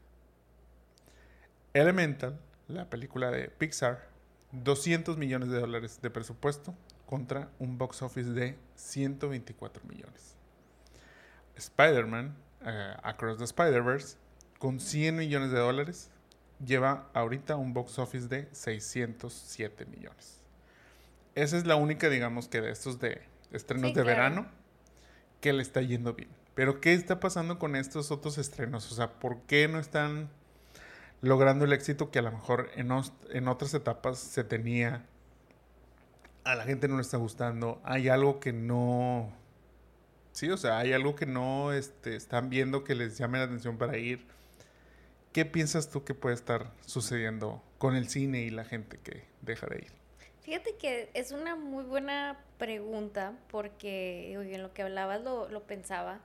[1.73, 4.07] Elemental, la película de Pixar,
[4.51, 6.73] 200 millones de dólares de presupuesto
[7.05, 10.35] contra un box office de 124 millones.
[11.55, 14.17] Spider-Man, eh, Across the Spider-Verse,
[14.59, 16.09] con 100 millones de dólares,
[16.63, 20.41] lleva ahorita un box office de 607 millones.
[21.35, 24.47] esa es la única, digamos, que de estos de estrenos de verano
[25.41, 26.29] que le está yendo bien.
[26.55, 28.91] Pero ¿qué está pasando con estos otros estrenos?
[28.91, 30.29] O sea, ¿por qué no están
[31.21, 32.89] logrando el éxito que a lo mejor en,
[33.29, 35.05] en otras etapas se tenía?
[36.45, 37.81] A la gente no le está gustando.
[37.83, 39.33] Hay algo que no...
[40.35, 43.77] Sí, o sea, hay algo que no este, están viendo que les llame la atención
[43.77, 44.27] para ir.
[45.31, 49.65] ¿Qué piensas tú que puede estar sucediendo con el cine y la gente que deja
[49.67, 49.93] de ir?
[50.41, 56.19] Fíjate que es una muy buena pregunta porque en lo que hablabas lo, lo pensaba.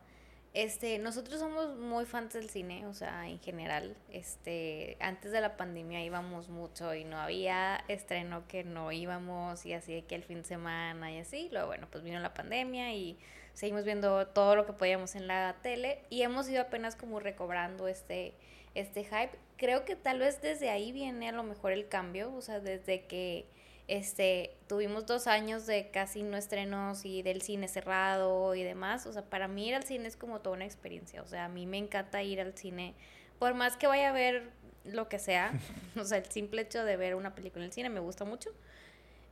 [0.55, 5.57] Este, nosotros somos muy fans del cine, o sea, en general, este, antes de la
[5.57, 10.25] pandemia íbamos mucho y no había estreno que no íbamos y así de que el
[10.25, 13.17] fin de semana y así, luego bueno, pues vino la pandemia y
[13.55, 17.89] seguimos viendo todo lo que podíamos en la tele y hemos ido apenas como recobrando
[17.89, 18.35] este,
[18.75, 19.37] este hype.
[19.57, 23.07] Creo que tal vez desde ahí viene a lo mejor el cambio, o sea, desde
[23.07, 23.47] que
[23.91, 29.05] este, tuvimos dos años de casi no estrenos y del cine cerrado y demás.
[29.07, 31.23] O sea, para mí ir al cine es como toda una experiencia.
[31.23, 32.95] O sea, a mí me encanta ir al cine.
[33.41, 34.51] Por más que vaya a ver
[34.85, 35.53] lo que sea,
[35.97, 38.51] o sea, el simple hecho de ver una película en el cine me gusta mucho.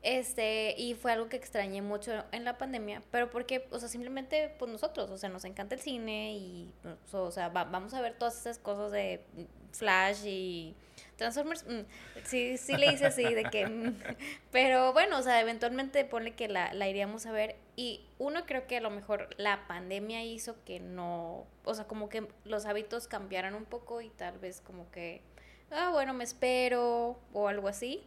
[0.03, 4.55] Este, y fue algo que extrañé mucho en la pandemia, pero porque, o sea, simplemente,
[4.59, 6.73] pues nosotros, o sea, nos encanta el cine y,
[7.13, 9.25] o sea, vamos a ver todas esas cosas de
[9.73, 10.77] Flash y
[11.17, 11.81] Transformers, mm,
[12.25, 13.67] sí, sí le hice así, de que...
[13.67, 13.99] Mm,
[14.53, 17.57] pero bueno, o sea, eventualmente pone que la, la iríamos a ver.
[17.75, 21.47] Y uno creo que a lo mejor la pandemia hizo que no...
[21.65, 25.23] O sea, como que los hábitos cambiaran un poco y tal vez como que...
[25.71, 28.07] Ah, bueno, me espero o algo así.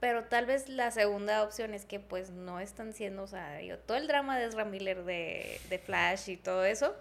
[0.00, 3.78] Pero tal vez la segunda opción es que pues no están siendo, o sea, yo,
[3.78, 6.94] todo el drama de Ezra Miller de, de Flash y todo eso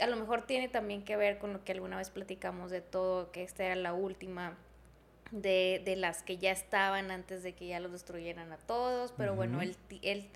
[0.00, 3.30] a lo mejor tiene también que ver con lo que alguna vez platicamos de todo,
[3.32, 4.56] que esta era la última
[5.30, 9.34] de, de las que ya estaban antes de que ya los destruyeran a todos, pero
[9.34, 10.28] bueno, él, él,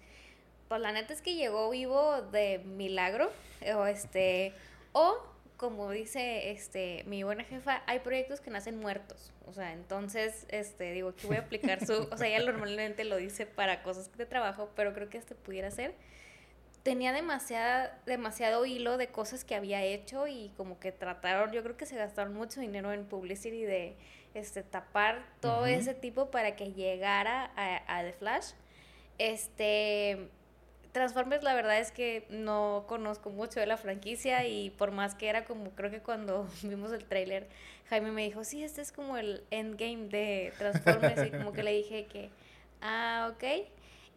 [0.69, 3.31] pues la neta es que llegó vivo de milagro,
[3.77, 4.53] o este,
[4.93, 5.19] o
[5.63, 9.31] como dice este mi buena jefa, hay proyectos que nacen muertos.
[9.47, 13.17] O sea, entonces, este, digo, aquí voy a aplicar su, o sea, ella normalmente lo
[13.17, 15.95] dice para cosas de trabajo, pero creo que este pudiera ser
[16.83, 21.77] tenía demasiada, demasiado hilo de cosas que había hecho y como que trataron, yo creo
[21.77, 23.95] que se gastaron mucho dinero en publicity de
[24.35, 28.55] este tapar todo ese tipo para que llegara a, a, The Flash.
[29.19, 30.29] Este
[30.93, 35.29] Transformers la verdad es que no conozco mucho de la franquicia y por más que
[35.29, 37.49] era como creo que cuando vimos el tráiler
[37.89, 41.73] Jaime me dijo, "Sí, este es como el endgame de Transformers" y como que le
[41.73, 42.31] dije que
[42.83, 43.45] ah, ok.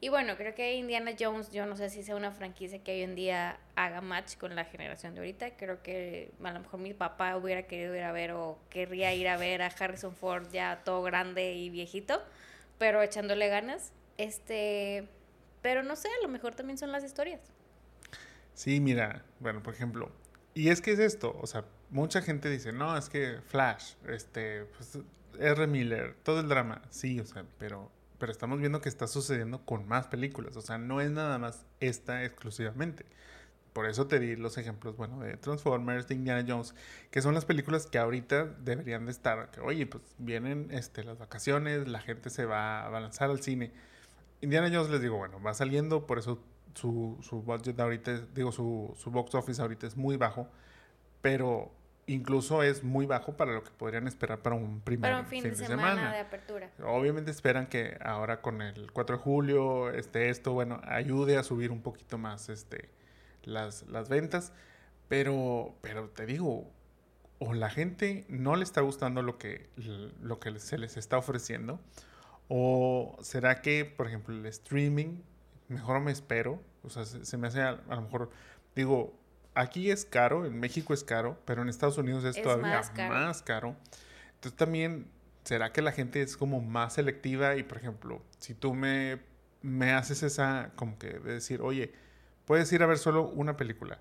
[0.02, 3.02] Y bueno, creo que Indiana Jones, yo no sé si sea una franquicia que hoy
[3.02, 5.52] en día haga match con la generación de ahorita.
[5.58, 9.28] Creo que a lo mejor mi papá hubiera querido ir a ver o querría ir
[9.28, 12.22] a ver a Harrison Ford ya todo grande y viejito,
[12.78, 13.94] pero echándole ganas.
[14.18, 15.08] Este,
[15.65, 17.41] pero no sé, a lo mejor también son las historias.
[18.54, 20.12] Sí, mira, bueno, por ejemplo,
[20.54, 24.65] y es que es esto, o sea, mucha gente dice, no, es que Flash, este,
[24.65, 24.99] pues,
[25.39, 25.65] R.
[25.65, 29.88] Miller, todo el drama, sí, o sea, pero pero estamos viendo que está sucediendo con
[29.88, 30.56] más películas.
[30.56, 33.04] O sea, no es nada más esta exclusivamente.
[33.73, 36.75] Por eso te di los ejemplos, bueno, de Transformers, de Indiana Jones,
[37.10, 39.49] que son las películas que ahorita deberían de estar.
[39.49, 43.73] Que, oye, pues vienen este, las vacaciones, la gente se va a lanzar al cine.
[44.41, 46.39] Indiana Jones les digo, bueno, va saliendo, por eso
[46.74, 50.48] su, su budget ahorita, digo, su, su box office ahorita es muy bajo,
[51.21, 51.71] pero
[52.08, 56.12] incluso es muy bajo para lo que podrían esperar para un primer fin, de, semana.
[56.12, 56.69] de apertura.
[56.84, 61.71] Obviamente esperan que ahora con el 4 de julio este esto bueno ayude a subir
[61.71, 62.89] un poquito más este
[63.43, 64.54] las, las ventas,
[65.08, 66.69] pero pero te digo
[67.39, 69.69] o la gente no le está gustando lo que
[70.21, 71.80] lo que se les está ofreciendo
[72.48, 75.22] o será que por ejemplo el streaming
[75.68, 78.30] mejor me espero, o sea, se, me hace a lo mejor
[78.76, 79.18] digo
[79.56, 83.76] aquí es caro, en México es caro, pero en Estados Unidos es, todavía más caro.
[84.36, 85.08] Entonces también,
[85.44, 87.56] ¿será que la gente es como más selectiva?
[87.56, 89.20] Y por ejemplo, si tú me,
[89.62, 91.94] me haces esa, como que de decir, oye,
[92.46, 94.00] puedes ir a ver solo una película.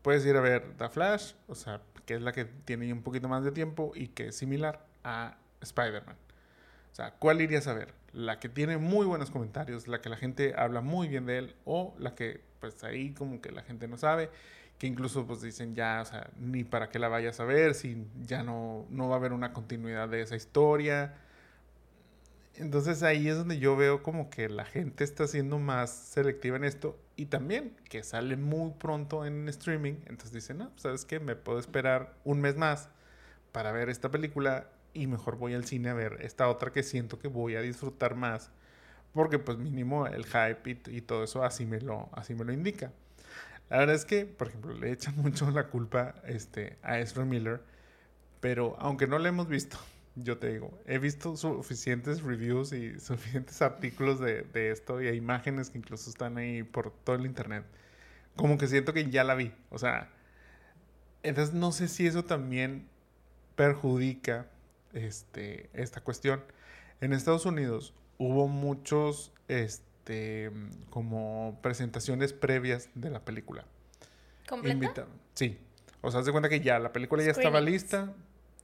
[0.00, 3.28] Puedes ir a ver The Flash, o sea, que es la que tiene un poquito
[3.28, 6.16] más de tiempo y que es similar a Spider-Man.
[6.92, 7.94] O sea, ¿cuál irías a ver?
[8.12, 11.56] La que tiene muy buenos comentarios, la que la gente habla muy bien de él
[11.64, 14.30] o la que pues ahí como que la gente no sabe
[14.82, 18.04] que incluso pues dicen ya, o sea, ni para qué la vayas a ver, si
[18.26, 21.14] ya no, no va a haber una continuidad de esa historia.
[22.56, 26.64] Entonces ahí es donde yo veo como que la gente está siendo más selectiva en
[26.64, 31.20] esto y también que sale muy pronto en streaming, entonces dicen, no, pues, ¿sabes qué?
[31.20, 32.88] Me puedo esperar un mes más
[33.52, 37.18] para ver esta película y mejor voy al cine a ver esta otra que siento
[37.18, 38.50] que voy a disfrutar más
[39.12, 42.52] porque pues mínimo el hype y, y, todo eso así me, lo, así me lo
[42.52, 42.92] indica.
[43.68, 47.62] La verdad es que, por ejemplo, le echan mucho la culpa este, a Ezra Miller,
[48.40, 49.78] pero aunque no lo hemos visto,
[50.16, 55.16] yo te digo, he visto suficientes reviews y suficientes artículos de, de, esto y hay
[55.16, 57.64] imágenes que incluso están ahí por todo el internet.
[58.36, 59.52] Como que siento que ya la vi.
[59.68, 60.10] O sea,
[61.22, 62.88] entonces no sé si eso también
[63.56, 64.46] perjudica
[64.92, 66.42] este, esta cuestión.
[67.00, 70.50] En Estados Unidos hubo muchos, este,
[70.90, 73.64] como presentaciones previas de la película.
[74.48, 75.06] ¿Completa?
[75.34, 75.58] Sí.
[76.00, 78.12] O sea, haz de cuenta que ya la película ya estaba lista,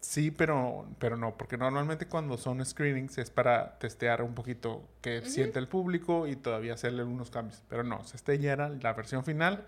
[0.01, 5.23] Sí, pero, pero no, porque normalmente cuando son screenings es para testear un poquito qué
[5.23, 7.63] siente el público y todavía hacerle algunos cambios.
[7.69, 9.67] Pero no, este ya era la versión final.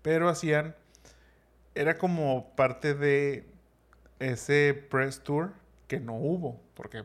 [0.00, 0.74] Pero hacían,
[1.74, 3.46] era como parte de
[4.18, 5.52] ese press tour
[5.86, 7.04] que no hubo, porque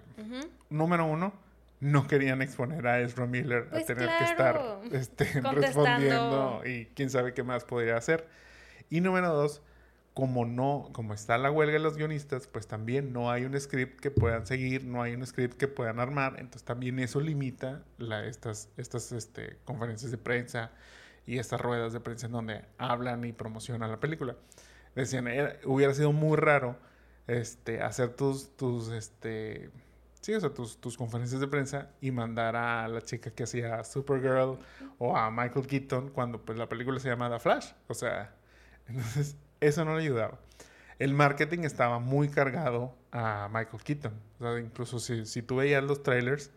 [0.70, 1.34] número uno,
[1.82, 7.10] no querían exponer a Ezra Miller a pues tener que estar este, respondiendo y quién
[7.10, 8.28] sabe qué más podría hacer.
[8.89, 9.62] Y número dos,
[10.13, 14.00] como no, como está la huelga de los guionistas, pues también no hay un script
[14.00, 18.26] que puedan seguir, no hay un script que puedan armar, entonces también eso limita la,
[18.26, 20.72] estas, estas este, conferencias de prensa
[21.26, 24.36] y estas ruedas de prensa en donde hablan y promocionan la película.
[24.96, 25.28] Decían,
[25.63, 26.76] hubiera sido muy raro
[27.32, 29.70] este, hacer tus, tus, este,
[30.20, 33.84] sí, o sea, tus, tus conferencias de prensa y mandar a la chica que hacía
[33.84, 34.60] Supergirl
[34.98, 38.36] o a Michael Keaton cuando pues la película se llama The Flash, o sea,
[38.88, 40.39] entonces eso no le ayudaba.
[41.00, 44.13] El marketing estaba muy cargado a Michael Keaton.
[44.39, 46.52] O sea, incluso si, si tú veías los trailers,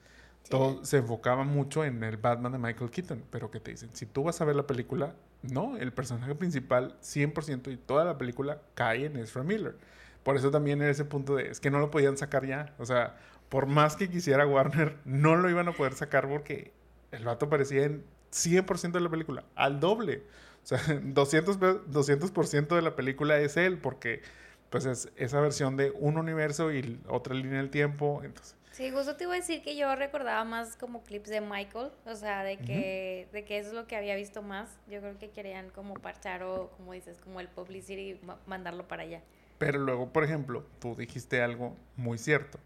[0.50, 3.24] todo se enfocaba mucho en el Batman de Michael Keaton.
[3.30, 3.88] Pero ¿qué te dicen?
[3.94, 8.18] Si tú vas a ver la película, no, el personaje principal 100% y toda la
[8.18, 9.76] película cae en Ezra Miller.
[10.24, 12.74] Por eso también en ese punto de, es que no lo podían sacar ya.
[12.78, 13.16] O sea,
[13.48, 16.72] por más que quisiera Warner, no lo iban a poder sacar porque
[17.12, 20.24] el vato parecía en 100% de la película, al doble.
[20.64, 24.22] O sea, 200%, 200 de la película es él, porque
[24.70, 28.22] pues es esa versión de un universo y otra línea del tiempo.
[28.24, 28.56] Entonces.
[28.72, 32.16] Sí, justo te iba a decir que yo recordaba más como clips de Michael, o
[32.16, 34.68] sea, de que, de que eso es lo que había visto más.
[34.88, 39.04] Yo creo que querían como parchar o, como dices, como el publicity y mandarlo para
[39.04, 39.22] allá.
[39.58, 42.58] Pero luego, por ejemplo, tú dijiste algo muy cierto.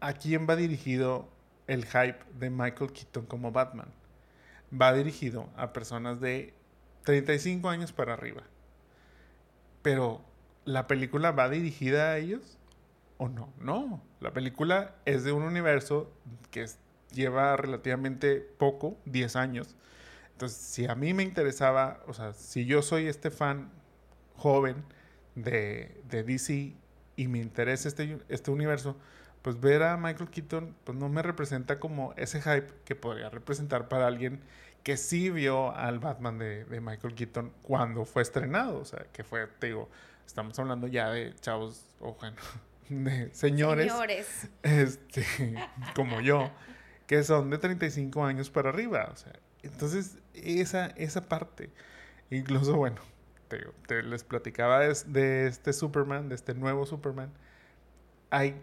[0.00, 1.28] ¿A quién va dirigido
[1.66, 3.88] el hype de Michael Keaton como Batman?
[4.72, 6.54] Va dirigido a personas de
[7.04, 8.42] 35 años para arriba.
[9.82, 10.24] Pero,
[10.64, 12.58] ¿la película va dirigida a ellos?
[13.18, 13.52] ¿O no?
[13.58, 14.02] No.
[14.20, 16.12] La película es de un universo
[16.50, 16.66] que
[17.12, 19.76] lleva relativamente poco, 10 años.
[20.32, 23.70] Entonces, si a mí me interesaba, o sea, si yo soy este fan
[24.36, 24.84] joven
[25.36, 26.74] de, de DC
[27.14, 28.96] y me interesa este, este universo,
[29.42, 33.88] pues ver a Michael Keaton, pues no me representa como ese hype que podría representar
[33.88, 34.40] para alguien
[34.82, 38.78] que sí vio al Batman de, Michael Keaton cuando fue estrenado.
[38.78, 39.88] O sea, que fue, te digo,
[40.24, 42.36] estamos hablando ya de chavos, o bueno,
[42.88, 43.90] de señores.
[43.90, 44.48] Señores.
[44.62, 45.24] Este,
[45.96, 46.52] como yo,
[47.08, 49.10] que son de 35 años para arriba.
[49.12, 49.32] O sea,
[49.64, 51.70] entonces, esa, esa parte.
[52.30, 53.00] Incluso, bueno,
[53.48, 57.32] te, les platicaba de, de, este Superman, de este nuevo Superman.
[58.30, 58.60] Hay,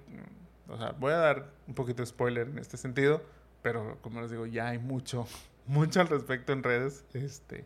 [0.68, 3.22] o sea, voy a dar un poquito de spoiler en este sentido,
[3.62, 5.28] pero como les digo, ya hay mucho
[5.68, 7.06] mucho al respecto en redes.
[7.14, 7.66] Este,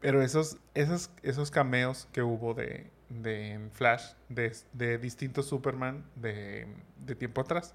[0.00, 6.66] pero esos, esos, esos cameos que hubo de, de Flash, de, de distintos Superman de,
[6.98, 7.74] de, tiempo atrás,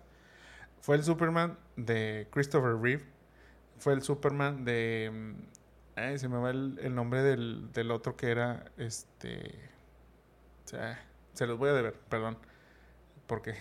[0.82, 3.06] fue el Superman de Christopher Reeve,
[3.78, 5.36] fue el Superman de...
[5.98, 9.52] Ay, se me va el, nombre del, del, otro que era este...
[10.64, 12.38] O sea, se los voy a deber, perdón.
[13.26, 13.56] Porque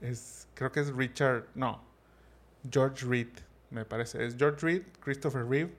[0.00, 1.84] es, creo que es Richard, no,
[2.70, 3.28] George Reed
[3.68, 4.24] me parece.
[4.24, 5.74] Es George Reed, Christopher Reeve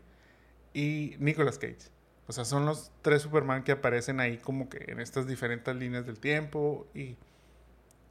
[0.75, 1.89] y Nicolas Cage.
[2.27, 6.05] O sea, son los tres Superman que aparecen ahí como que en estas diferentes líneas
[6.05, 7.15] del tiempo y...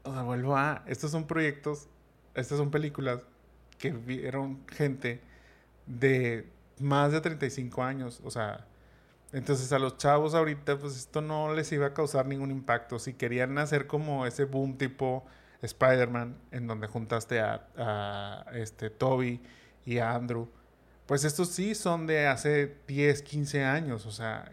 [0.02, 0.83] O sea, vuelvo a...
[0.88, 1.87] Estos son proyectos,
[2.35, 3.20] estas son películas
[3.78, 5.20] que vieron gente
[5.87, 8.20] de más de 35 años.
[8.24, 8.66] O sea,
[9.32, 12.98] entonces a los chavos ahorita pues esto no les iba a causar ningún impacto.
[12.98, 15.25] Si querían hacer como ese boom tipo
[15.62, 19.40] Spider-Man en donde juntaste a, a este Toby
[19.87, 20.48] y a Andrew,
[21.06, 24.50] pues estos sí son de hace 10, 15 años, o sea,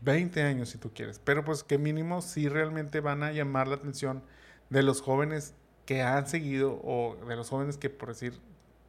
[0.00, 3.76] 20 años si tú quieres, pero pues que mínimo sí realmente van a llamar la
[3.76, 4.22] atención
[4.70, 5.54] de los jóvenes
[5.86, 8.38] que han seguido o de los jóvenes que por decir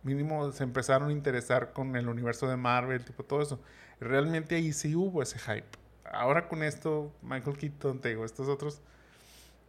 [0.03, 3.59] mínimo se empezaron a interesar con el universo de Marvel, tipo todo eso.
[3.99, 5.67] Realmente ahí sí hubo ese hype.
[6.05, 8.81] Ahora con esto, Michael Keaton, te digo, estos otros,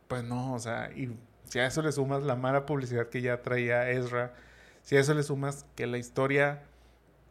[0.08, 3.42] pues no, o sea, y si a eso le sumas la mala publicidad que ya
[3.42, 4.34] traía Ezra,
[4.82, 6.62] Si a eso le sumas que la historia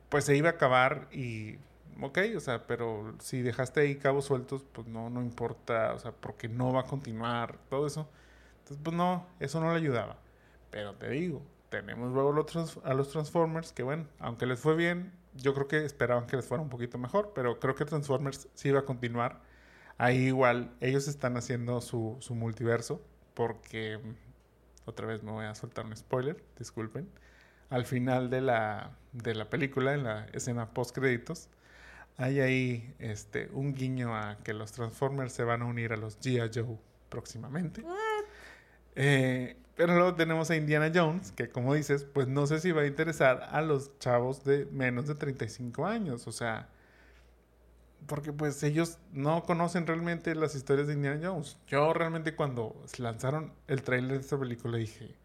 [0.10, 1.58] pues se iba a acabar y
[2.02, 6.12] ok, o sea, pero si dejaste ahí cabos sueltos, pues no, no importa, o sea,
[6.12, 8.10] porque no va a continuar, todo eso.
[8.60, 10.18] Entonces, pues no, eso no le ayudaba.
[10.72, 15.14] Pero te digo, tenemos luego los a los Transformers, que bueno, aunque les fue bien,
[15.36, 18.70] yo creo que esperaban que les fuera un poquito mejor, pero creo que Transformers sí
[18.70, 19.42] iba a continuar.
[19.98, 23.02] Ahí igual, ellos están haciendo su, su multiverso,
[23.34, 24.00] porque,
[24.86, 27.10] otra vez me voy a soltar un spoiler, disculpen.
[27.70, 31.50] Al final de la, de la película, en la escena post créditos,
[32.18, 36.20] hay ahí este, un guiño a que los Transformers se van a unir a los
[36.20, 36.52] G.I.
[36.54, 36.78] Joe
[37.10, 37.84] próximamente.
[38.96, 42.82] Eh, pero luego tenemos a Indiana Jones, que como dices, pues no sé si va
[42.82, 46.28] a interesar a los chavos de menos de 35 años.
[46.28, 46.68] O sea,
[48.06, 51.58] porque pues ellos no conocen realmente las historias de Indiana Jones.
[51.68, 55.16] Yo realmente cuando lanzaron el trailer de esta película dije,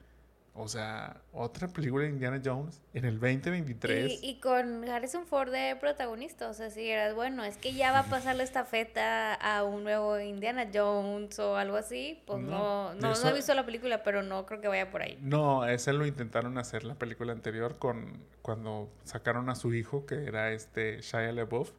[0.56, 4.22] o sea, otra película de Indiana Jones en el 2023.
[4.22, 6.48] Y, y con Harrison Ford de protagonista.
[6.48, 9.82] O sea, si eras bueno, es que ya va a pasar la estafeta a un
[9.82, 12.22] nuevo Indiana Jones o algo así.
[12.24, 15.18] Pues no, no, no, he visto la película, pero no creo que vaya por ahí.
[15.20, 20.24] No, ese lo intentaron hacer la película anterior con cuando sacaron a su hijo, que
[20.24, 21.72] era este Shia LaBeouf.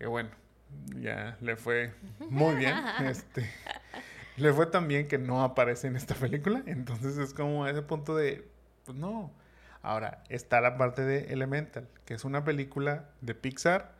[0.00, 0.30] Y bueno,
[0.96, 1.94] ya le fue
[2.28, 2.74] muy bien.
[3.04, 3.48] este
[4.36, 6.62] le fue tan bien que no aparece en esta película.
[6.66, 8.48] Entonces es como ese punto de,
[8.84, 9.32] pues no.
[9.82, 13.94] Ahora, está la parte de Elemental, que es una película de Pixar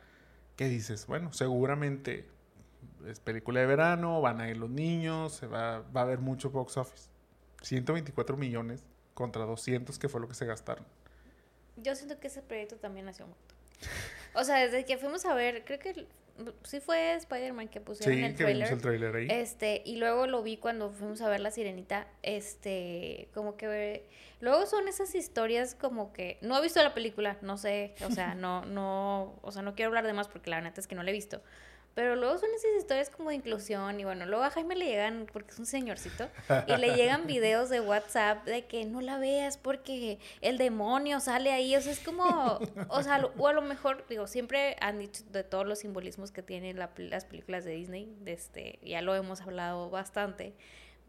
[0.55, 2.27] que dices, bueno, seguramente
[3.07, 6.51] es película de verano, van a ir los niños, se va, va a haber mucho
[6.51, 7.09] box office.
[7.61, 10.85] 124 millones contra 200, que fue lo que se gastaron.
[11.77, 13.55] Yo siento que ese proyecto también nació muerto.
[14.33, 16.07] O sea, desde que fuimos a ver, creo que
[16.63, 18.71] sí fue Spider-Man que pusieron el trailer.
[18.71, 19.27] el trailer ahí.
[19.29, 24.07] Este, y luego lo vi cuando fuimos a ver La Sirenita, este, como que
[24.39, 28.35] luego son esas historias como que no he visto la película, no sé, o sea,
[28.35, 31.03] no no, o sea, no quiero hablar de más porque la neta es que no
[31.03, 31.41] la he visto.
[31.93, 35.27] Pero luego son esas historias como de inclusión y bueno, luego a Jaime le llegan,
[35.31, 36.29] porque es un señorcito,
[36.67, 41.51] y le llegan videos de WhatsApp de que no la veas porque el demonio sale
[41.51, 45.23] ahí, o sea, es como, o sea, o a lo mejor, digo, siempre han dicho
[45.31, 49.41] de todos los simbolismos que tienen las películas de Disney, de este, ya lo hemos
[49.41, 50.53] hablado bastante,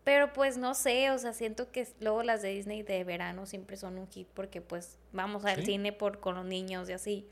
[0.03, 3.76] pero pues no sé, o sea, siento que luego las de Disney de verano siempre
[3.76, 7.28] son un hit porque pues vamos al cine por con los niños y así.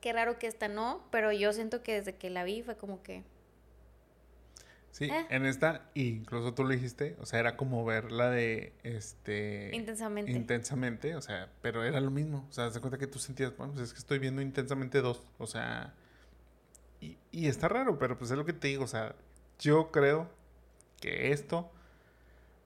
[0.00, 3.02] Qué raro que esta no, pero yo siento que desde que la vi fue como
[3.02, 3.22] que...
[4.92, 5.26] Sí, eh.
[5.30, 9.70] en esta, incluso tú lo dijiste, o sea, era como ver la de, este...
[9.72, 10.32] Intensamente.
[10.32, 13.72] Intensamente, o sea, pero era lo mismo, o sea, se cuenta que tú sentías, bueno,
[13.72, 15.94] pues es que estoy viendo intensamente dos, o sea,
[17.00, 19.14] y, y está raro, pero pues es lo que te digo, o sea,
[19.60, 20.28] yo creo
[21.00, 21.70] que esto,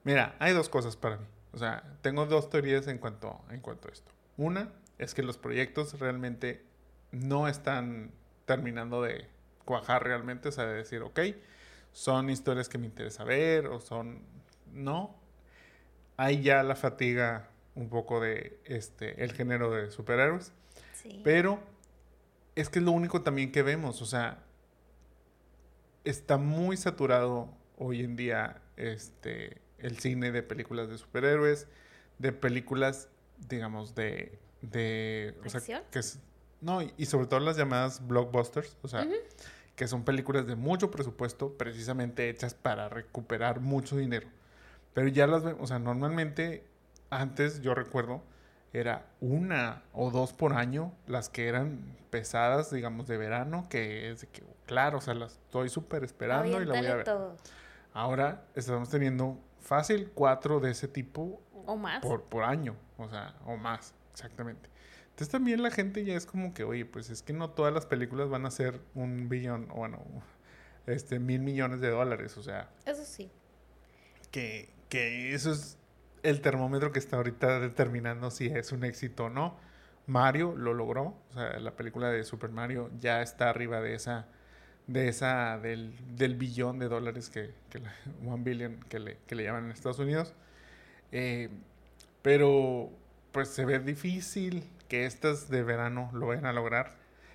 [0.03, 3.89] mira, hay dos cosas para mí, o sea, tengo dos teorías en cuanto, en cuanto
[3.89, 4.11] a esto.
[4.39, 6.64] Una es que los proyectos realmente
[7.14, 8.10] no están
[8.44, 9.26] terminando de
[9.64, 11.20] cuajar realmente, o sea, de decir, ok,
[11.92, 14.22] son historias que me interesa ver o son,
[14.72, 15.14] no,
[16.16, 20.52] hay ya la fatiga un poco de este, el género de superhéroes,
[21.22, 21.60] pero
[22.54, 24.42] es que es lo único también que vemos, o sea,
[26.04, 31.68] está muy saturado hoy en día este, el cine de películas de superhéroes,
[32.18, 33.08] de películas,
[33.48, 34.38] digamos, de...
[34.62, 36.20] de o sea, que es,
[36.64, 39.06] no, y, sobre todo las llamadas blockbusters, o sea,
[39.76, 44.28] que son películas de mucho presupuesto, precisamente hechas para recuperar mucho dinero.
[44.94, 46.64] Pero ya las vemos, o sea, normalmente
[47.10, 48.22] antes yo recuerdo
[48.72, 54.22] era una o dos por año las que eran pesadas, digamos, de verano, que es
[54.22, 57.10] de que, claro, o sea, las estoy súper esperando y la voy a ver.
[57.92, 61.42] Ahora estamos teniendo fácil cuatro de ese tipo.
[61.66, 62.00] O más.
[62.00, 64.74] Por, por año, o sea, o más, exactamente.
[65.14, 67.86] Entonces también la gente ya es como que, oye, pues es que no todas las
[67.86, 70.02] películas van a ser un billón, o bueno,
[70.88, 72.68] este, mil millones de dólares, o sea.
[72.84, 73.30] Eso sí.
[74.32, 75.78] Que, que eso es
[76.24, 79.56] el termómetro que está ahorita determinando si es un éxito o no.
[80.08, 84.26] Mario lo logró, o sea, la película de Super Mario ya está arriba de esa,
[84.88, 87.94] de esa, del, del billón de dólares que, que la,
[88.26, 90.34] one billion que le, que le llaman en Estados Unidos.
[91.12, 91.50] Eh,
[92.20, 92.90] pero
[93.30, 96.92] pues se ve difícil que estas de verano lo vayan a lograr.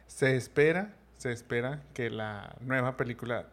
[0.08, 3.48] Se espera, se espera que la nueva película,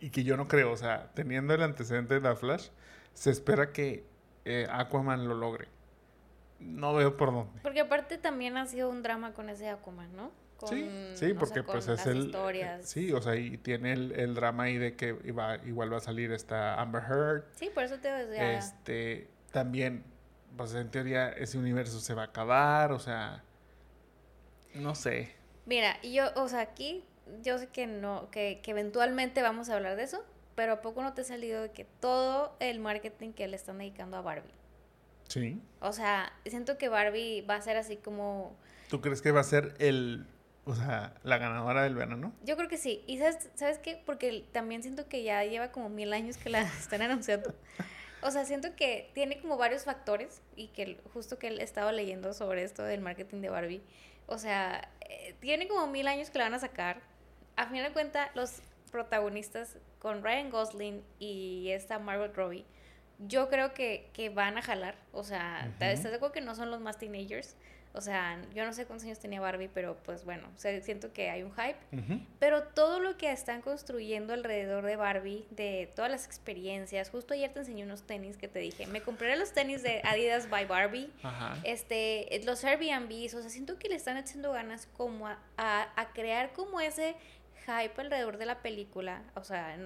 [0.00, 2.70] y que yo no creo, o sea, teniendo el antecedente de la Flash,
[3.14, 4.04] se espera que
[4.44, 5.68] eh, Aquaman lo logre.
[6.58, 7.60] No veo por dónde.
[7.62, 10.32] Porque aparte también ha sido un drama con ese Aquaman, ¿no?
[10.66, 12.26] sí, sí, porque pues es el...
[12.26, 12.88] Historias.
[12.88, 16.32] Sí, o sea, y tiene el, drama ahí de que iba, igual va a salir
[16.32, 17.44] esta Amber Heard.
[17.54, 18.58] Sí, por eso te decía.
[18.58, 20.04] Este, también
[20.56, 23.42] pues en teoría ese universo se va a acabar, o sea,
[24.74, 25.34] no sé.
[25.66, 27.04] Mira, yo, o sea, aquí
[27.42, 31.02] yo sé que no, que, que eventualmente vamos a hablar de eso, pero ¿a poco
[31.02, 34.50] no te ha salido de que todo el marketing que le están dedicando a Barbie?
[35.28, 35.60] Sí.
[35.80, 38.54] O sea, siento que Barbie va a ser así como...
[38.88, 40.26] ¿Tú crees que va a ser el,
[40.64, 42.32] o sea, la ganadora del verano?
[42.44, 43.02] Yo creo que sí.
[43.06, 44.00] ¿Y sabes, sabes qué?
[44.04, 47.54] Porque también siento que ya lleva como mil años que la están anunciando.
[48.22, 52.32] O sea, siento que tiene como varios factores y que justo que he estado leyendo
[52.34, 53.82] sobre esto del marketing de Barbie.
[54.26, 57.00] O sea, eh, tiene como mil años que la van a sacar.
[57.56, 62.64] A fin de cuentas, los protagonistas con Ryan Gosling y esta Margot Robbie,
[63.18, 64.96] yo creo que, que van a jalar.
[65.12, 67.56] O sea, ¿estás de acuerdo que no son los más teenagers?
[67.94, 71.12] O sea, yo no sé cuántos años tenía Barbie, pero pues bueno, o sea, siento
[71.12, 71.76] que hay un hype.
[72.38, 77.52] Pero todo lo que están construyendo alrededor de Barbie, de todas las experiencias, justo ayer
[77.52, 81.10] te enseñé unos tenis que te dije, me compré los tenis de Adidas by Barbie,
[81.64, 86.52] este, los Airbnbs, o sea, siento que le están echando ganas como a, a crear
[86.52, 87.14] como ese
[87.64, 89.76] hype alrededor de la película, o sea,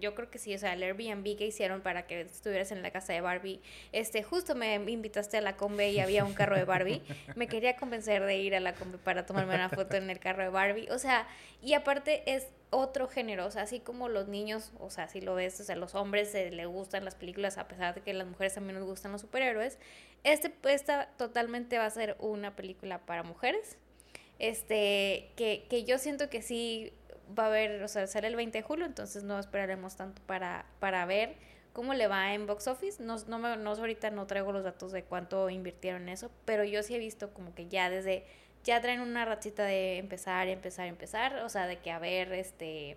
[0.00, 2.90] yo creo que sí, o sea, el Airbnb que hicieron para que estuvieras en la
[2.90, 3.60] casa de Barbie,
[3.92, 7.02] este, justo me invitaste a la combe y había un carro de Barbie,
[7.34, 10.42] me quería convencer de ir a la combe para tomarme una foto en el carro
[10.42, 11.26] de Barbie, o sea,
[11.62, 15.34] y aparte es otro género, o sea, así como los niños, o sea, si lo
[15.34, 18.26] ves, o sea, los hombres se les gustan las películas a pesar de que las
[18.26, 19.78] mujeres también nos gustan los superhéroes,
[20.24, 23.78] este, esta totalmente va a ser una película para mujeres,
[24.38, 26.92] este, que, que yo siento que sí
[27.36, 30.66] va a haber, o sea, sale el 20 de julio, entonces no esperaremos tanto para,
[30.80, 31.34] para ver
[31.72, 33.02] cómo le va en box office.
[33.02, 36.64] No, no, me, no ahorita no traigo los datos de cuánto invirtieron en eso, pero
[36.64, 38.24] yo sí he visto como que ya desde,
[38.64, 42.96] ya traen una ratita de empezar, empezar, empezar, o sea, de que a ver, este,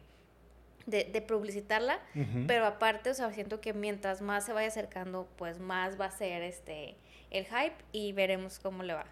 [0.86, 2.00] de, de publicitarla,
[2.48, 6.12] pero aparte, o sea, siento que mientras más se vaya acercando, pues más va a
[6.12, 6.96] ser este,
[7.32, 9.06] el hype y veremos cómo le va.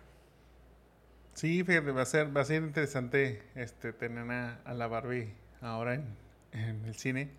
[1.38, 5.93] Sí, fíjate, va a ser, va a ser interesante este, tener a, la Barbie ahora
[5.93, 7.29] en, el cine.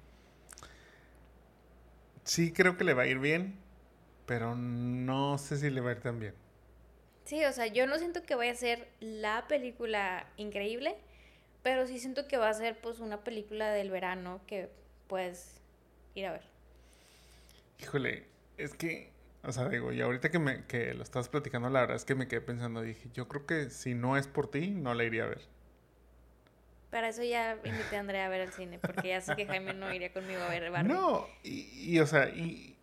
[2.23, 3.59] Sí, creo que le va a ir bien,
[4.25, 6.35] pero no sé si le va a ir tan bien.
[7.25, 10.95] Sí, o sea, yo no siento que vaya a ser la película increíble,
[11.65, 14.71] pero sí siento que va a ser pues una película del verano que
[15.09, 15.61] puedes
[16.15, 16.43] ir a ver.
[17.81, 18.29] Híjole,
[18.59, 19.11] es que
[19.45, 22.15] o sea, digo, y ahorita que, me, que lo estás platicando, la verdad es que
[22.15, 25.25] me quedé pensando, dije, yo creo que si no es por ti, no la iría
[25.25, 25.43] a ver.
[26.91, 29.75] Para eso ya invité a Andrea a ver el cine, porque ya sé que Jaime
[29.75, 30.89] no iría conmigo a ver Barbie.
[30.89, 32.77] No, y, o sea, y,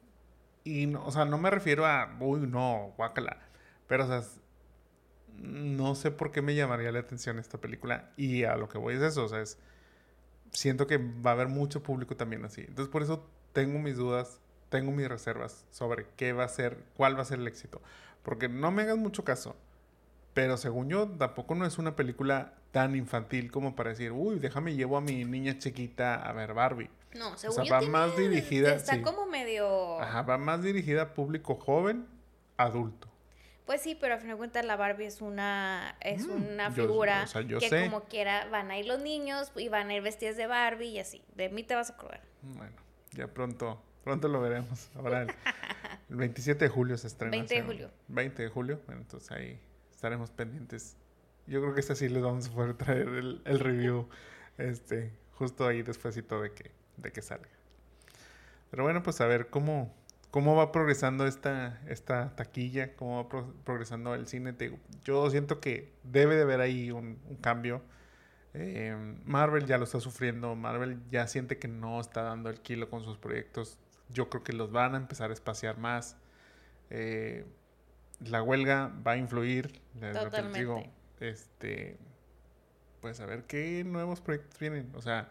[0.64, 3.40] y no, o sea, no me refiero a, uy, no, guácala.
[3.88, 4.22] Pero, o sea,
[5.38, 8.12] no sé por qué me llamaría la atención esta película.
[8.16, 9.58] Y a lo que voy es eso, o sea, es,
[10.52, 12.62] siento que va a haber mucho público también así.
[12.62, 14.40] Entonces, por eso tengo mis dudas
[14.70, 17.82] tengo mis reservas sobre qué va a ser, cuál va a ser el éxito.
[18.24, 19.56] Porque no me hagas mucho caso.
[20.34, 24.76] Pero según yo, tampoco no es una película tan infantil como para decir, uy, déjame
[24.76, 26.90] llevo a mi niña chiquita a ver Barbie.
[27.14, 28.74] No, según o sea, va más dirigida.
[28.74, 30.02] Está como medio.
[30.02, 32.06] Ajá, va más dirigida a público joven,
[32.58, 33.08] adulto.
[33.66, 37.26] Pues sí, pero a fin de cuentas la Barbie es una es mm, una figura
[37.60, 40.90] que como quiera van a ir los niños y van a ir vestidas de Barbie
[40.90, 41.24] y así.
[41.34, 42.22] De mí te vas a acordar.
[42.42, 42.76] Bueno,
[43.12, 44.88] ya pronto Pronto lo veremos.
[44.96, 45.30] Ahora el,
[46.16, 47.32] 27 de julio se estrena.
[47.32, 47.92] 20 de julio.
[48.08, 48.80] 20 de julio.
[48.86, 49.60] Bueno, entonces ahí
[49.92, 50.96] estaremos pendientes.
[51.48, 54.08] Yo creo que este sí les vamos a poder traer el, review
[54.60, 57.50] este, justo ahí despuésito de que, de que salga.
[58.70, 59.92] Pero bueno, pues a ver cómo,
[60.30, 64.54] cómo va progresando esta, esta taquilla, cómo va progresando el cine.
[65.04, 67.82] yo siento que debe de haber ahí un, cambio.
[68.54, 68.96] Eh,
[69.26, 70.56] Marvel ya lo está sufriendo.
[70.56, 73.80] Marvel ya siente que no está dando el kilo con sus proyectos
[74.10, 76.18] yo creo que los van a empezar a espaciar más.
[76.90, 77.46] Eh,
[78.20, 79.82] la huelga va a influir.
[79.94, 80.60] Totalmente.
[80.60, 80.84] Digo,
[81.20, 81.98] este,
[83.02, 84.92] pues a ver qué nuevos proyectos vienen.
[84.96, 85.30] O sea,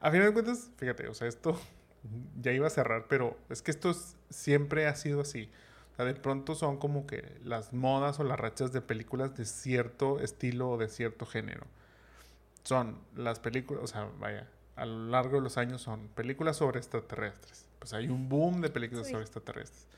[0.00, 1.60] a final de cuentas, fíjate, o sea, esto
[2.40, 3.94] ya iba a cerrar, pero es que esto
[4.30, 5.50] siempre ha sido así.
[5.92, 9.44] O sea, de pronto son como que las modas o las rachas de películas de
[9.44, 11.66] cierto estilo o de cierto género.
[12.64, 16.78] Son las películas, o sea, vaya, a lo largo de los años son películas sobre
[16.78, 19.88] extraterrestres pues hay un boom de películas sobre extraterrestres.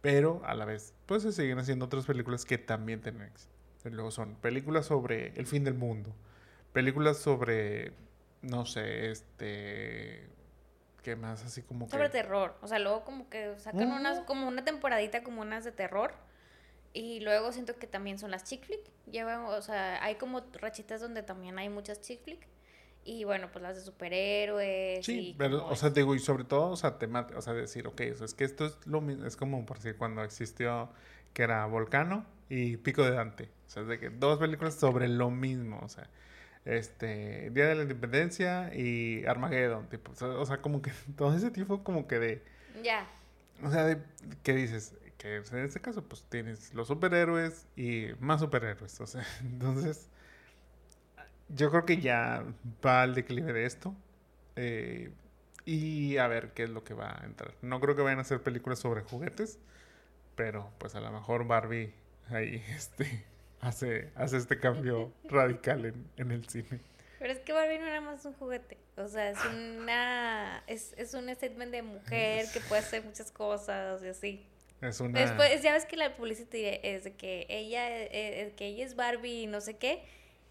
[0.00, 3.52] Pero a la vez, pues se siguen haciendo otras películas que también tienen éxito.
[3.84, 6.12] Luego son películas sobre el fin del mundo,
[6.72, 7.92] películas sobre,
[8.42, 10.26] no sé, este,
[11.04, 11.44] ¿qué más?
[11.44, 12.56] Así como sobre terror.
[12.62, 16.12] O sea, luego como que sacan unas, como una temporadita como unas de terror.
[16.92, 18.80] Y luego siento que también son las chick flick.
[19.08, 22.44] Llevan, o sea, hay como rachitas donde también hay muchas chick flick.
[23.04, 25.04] Y bueno, pues las de superhéroes.
[25.04, 28.00] Sí, pero, o sea, digo, y sobre todo, o sea, temática, o sea, decir, ok,
[28.12, 30.90] o sea, es que esto es lo mismo, es como por decir, cuando existió
[31.32, 33.50] que era Volcano y Pico de Dante.
[33.66, 36.08] O sea, es de que dos películas sobre lo mismo, o sea,
[36.64, 41.82] este, Día de la Independencia y Armageddon, tipo, o sea, como que todo ese tipo
[41.82, 42.42] como que de...
[42.82, 43.08] Ya.
[43.62, 44.02] O sea, de,
[44.42, 44.94] ¿qué dices?
[45.18, 50.08] Que en este caso, pues tienes los superhéroes y más superhéroes, o sea, entonces,
[51.54, 52.44] yo creo que ya
[52.84, 53.94] va al declive de esto.
[54.56, 55.10] Eh,
[55.64, 57.54] y a ver qué es lo que va a entrar.
[57.62, 59.58] No creo que vayan a hacer películas sobre juguetes,
[60.36, 61.92] pero pues a lo mejor Barbie
[62.28, 63.24] ahí este,
[63.60, 66.80] hace, hace este cambio radical en, en el cine.
[67.18, 68.78] Pero es que Barbie no era más un juguete.
[68.96, 70.64] O sea, es una.
[70.66, 74.46] Es, es un statement de mujer que puede hacer muchas cosas y así.
[74.80, 75.20] Es una.
[75.20, 79.42] Después, ya ves que la publicidad es de que ella, eh, que ella es Barbie
[79.42, 80.02] y no sé qué,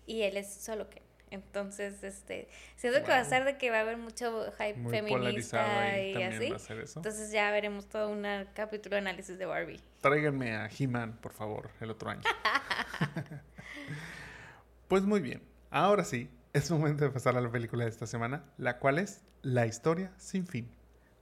[0.10, 1.02] y él es solo que.
[1.32, 6.00] Entonces, este, siento que va a ser de que va a haber mucho hype feminista
[6.00, 6.52] y así.
[6.96, 9.80] Entonces ya veremos todo un capítulo de análisis de Barbie.
[10.02, 12.24] Tráiganme a He-Man, por favor, el otro año.
[14.88, 18.44] pues muy bien, ahora sí, es momento de pasar a la película de esta semana,
[18.58, 20.68] la cual es La historia sin fin.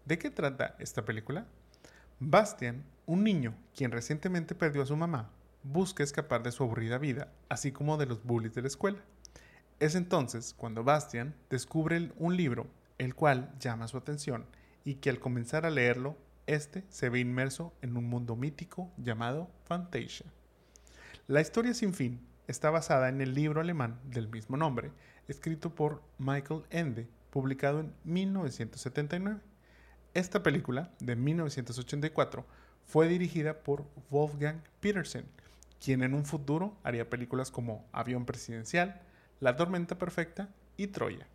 [0.05, 1.45] ¿De qué trata esta película?
[2.19, 5.33] Bastian, un niño quien recientemente perdió a su mamá,
[5.63, 8.99] busca escapar de su aburrida vida, así como de los bullies de la escuela.
[9.79, 14.45] Es entonces cuando Bastian descubre un libro, el cual llama su atención
[14.83, 19.51] y que al comenzar a leerlo, este se ve inmerso en un mundo mítico llamado
[19.65, 20.25] Fantasia.
[21.27, 24.91] La historia sin fin está basada en el libro alemán del mismo nombre,
[25.27, 29.41] escrito por Michael Ende, publicado en 1979.
[30.13, 32.45] Esta película, de 1984,
[32.85, 35.25] fue dirigida por Wolfgang Petersen,
[35.83, 39.01] quien en un futuro haría películas como Avión Presidencial,
[39.39, 41.27] la Tormenta Perfecta y Troya.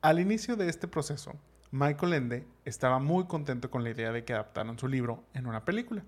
[0.00, 1.32] Al inicio de este proceso,
[1.70, 5.64] Michael Ende estaba muy contento con la idea de que adaptaran su libro en una
[5.64, 6.04] película.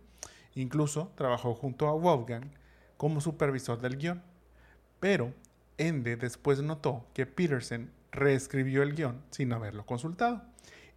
[0.54, 2.50] Incluso trabajó junto a Wolfgang
[2.96, 4.22] como supervisor del guion.
[5.00, 5.34] Pero
[5.76, 10.42] Ende después notó que Peterson reescribió el guion sin haberlo consultado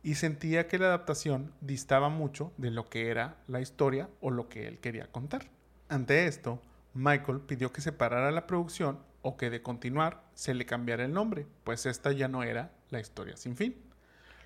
[0.03, 4.47] y sentía que la adaptación distaba mucho de lo que era la historia o lo
[4.47, 5.49] que él quería contar.
[5.89, 6.61] Ante esto,
[6.93, 11.13] Michael pidió que se parara la producción o que de continuar se le cambiara el
[11.13, 13.75] nombre, pues esta ya no era la historia sin fin.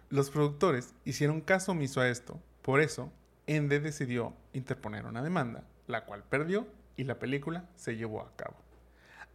[0.10, 3.12] Los productores hicieron caso omiso a esto, por eso
[3.46, 6.66] Ende decidió interponer una demanda, la cual perdió
[6.96, 8.56] y la película se llevó a cabo.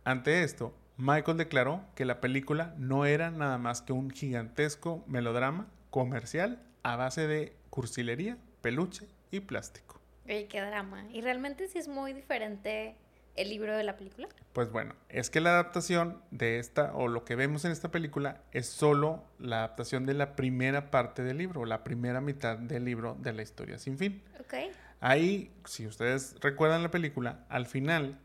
[0.04, 5.66] Ante esto, Michael declaró que la película no era nada más que un gigantesco melodrama
[5.90, 9.97] comercial a base de cursilería, peluche y plástico.
[10.28, 11.06] Qué drama.
[11.12, 12.96] Y realmente sí es muy diferente
[13.38, 14.28] el libro de la película?
[14.52, 18.42] Pues bueno, es que la adaptación de esta, o lo que vemos en esta película,
[18.52, 23.16] es solo la adaptación de la primera parte del libro, la primera mitad del libro
[23.20, 24.22] de la historia sin fin.
[24.40, 24.54] Ok.
[25.00, 28.18] Ahí, si ustedes recuerdan la película, al final,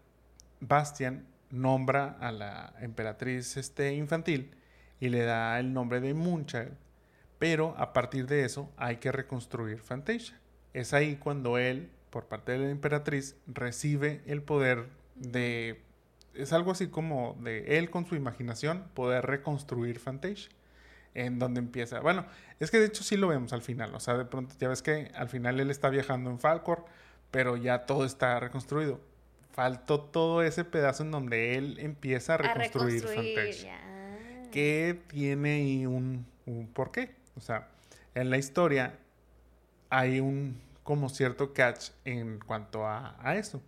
[0.59, 4.55] Bastian nombra a la emperatriz este, infantil
[4.99, 6.73] y le da el nombre de Moonchild,
[7.37, 10.39] pero a partir de eso hay que reconstruir Fantasia.
[10.73, 15.81] Es ahí cuando él, por parte de la emperatriz, recibe el poder de...
[16.33, 20.49] Es algo así como de él con su imaginación poder reconstruir Fantasia.
[21.13, 21.99] En donde empieza.
[21.99, 22.25] Bueno,
[22.59, 23.93] es que de hecho sí lo vemos al final.
[23.93, 26.85] O sea, de pronto ya ves que al final él está viajando en Falcor,
[27.29, 28.99] pero ya todo está reconstruido.
[29.51, 33.79] Faltó todo ese pedazo en donde él empieza a reconstruir, Fantasia.
[34.51, 37.13] Que tiene un, un porqué.
[37.35, 37.67] O sea,
[38.15, 38.97] en la historia
[39.93, 43.61] hay un como cierto catch en cuanto a, a eso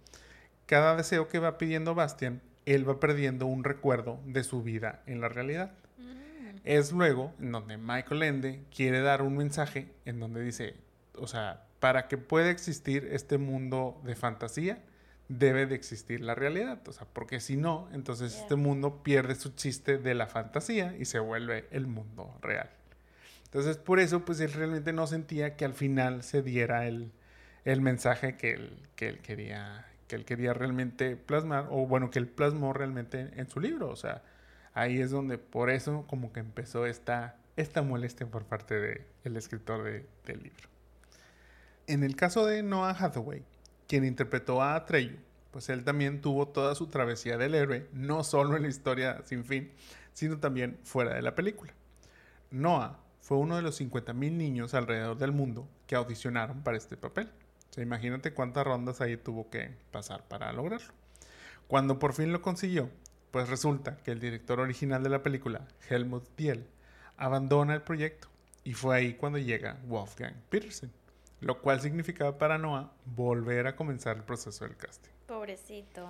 [0.66, 5.22] cada deseo que va pidiendo Bastian, él va perdiendo un recuerdo de su vida en
[5.22, 5.72] la realidad.
[5.98, 6.58] Mm.
[6.64, 10.76] Es luego en donde Michael Ende quiere dar un mensaje en donde dice,
[11.18, 14.80] o sea, para que pueda existir este mundo de fantasía,
[15.28, 16.80] debe de existir la realidad.
[16.88, 21.06] O sea, porque si no, entonces este mundo pierde su chiste de la fantasía y
[21.06, 22.72] se vuelve el mundo real.
[23.56, 27.14] Entonces, por eso, pues él realmente no sentía que al final se diera el,
[27.64, 32.20] el mensaje que él, que él quería que él quería realmente plasmar, o bueno, que
[32.20, 33.90] él plasmó realmente en, su libro.
[33.90, 34.24] O sea,
[34.74, 39.86] ahí es donde por eso como que empezó esta, esta molestia por parte del escritor
[39.86, 40.68] del libro.
[41.88, 43.42] En el caso de Noah Hathaway,
[43.88, 45.16] quien interpretó a Atreyu,
[45.52, 49.46] pues él también tuvo toda su travesía del héroe, no solo en la historia sin
[49.46, 49.72] fin,
[50.12, 51.74] sino también fuera de la película.
[52.52, 57.30] Noah fue uno de los 50.000 niños alrededor del mundo que audicionaron para este papel
[57.82, 60.94] imagínate cuántas rondas ahí tuvo que pasar para lograrlo.
[61.68, 62.90] Cuando por fin lo consiguió,
[63.32, 66.68] pues resulta que el director original de la película, Helmut Diel,
[67.18, 68.28] abandona el proyecto
[68.64, 70.92] y fue ahí cuando llega Wolfgang Petersen,
[71.42, 75.12] lo cual significaba para Noah volver a comenzar el proceso del casting.
[75.28, 76.08] Pobrecito.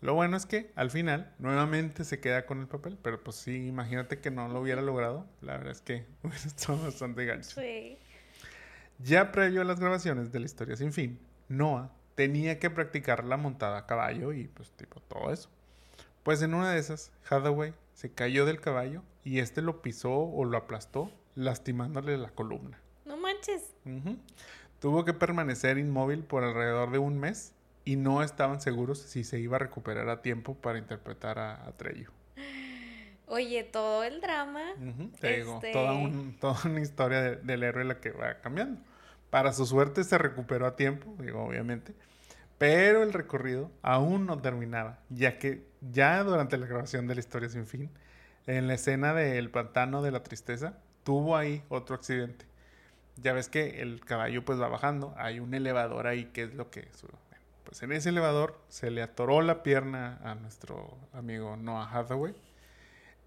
[0.00, 3.66] Lo bueno es que al final nuevamente se queda con el papel, pero pues sí,
[3.66, 5.26] imagínate que no lo hubiera logrado.
[5.40, 7.60] La verdad es que hubiera estado bastante gancho.
[7.60, 7.98] Sí.
[9.00, 11.18] Ya previo a las grabaciones de la historia sin fin,
[11.48, 15.48] Noah tenía que practicar la montada a caballo y pues tipo todo eso.
[16.24, 20.44] Pues en una de esas, Hathaway se cayó del caballo y este lo pisó o
[20.44, 22.80] lo aplastó, lastimándole la columna.
[23.04, 23.72] No manches.
[24.80, 27.52] Tuvo que permanecer inmóvil por alrededor de un mes
[27.88, 31.72] y no estaban seguros si se iba a recuperar a tiempo para interpretar a, a
[31.72, 32.10] Treyu.
[33.26, 34.60] Oye, todo el drama.
[34.76, 38.40] Ujú, Te digo, Este- toda, un- toda una historia de- del héroe la que va
[38.40, 38.80] cambiando.
[39.30, 41.94] Para su suerte se recuperó a tiempo, digo, obviamente.
[42.58, 47.48] Pero el recorrido aún no terminaba, ya que ya durante la grabación de la historia
[47.48, 47.90] sin fin,
[48.46, 52.44] en la escena del pantano de la tristeza, tuvo ahí otro accidente.
[53.16, 56.70] Ya ves que el caballo pues va bajando, hay un elevador ahí que es lo
[56.70, 56.88] que...
[57.68, 62.34] Pues en ese elevador se le atoró la pierna a nuestro amigo Noah Hathaway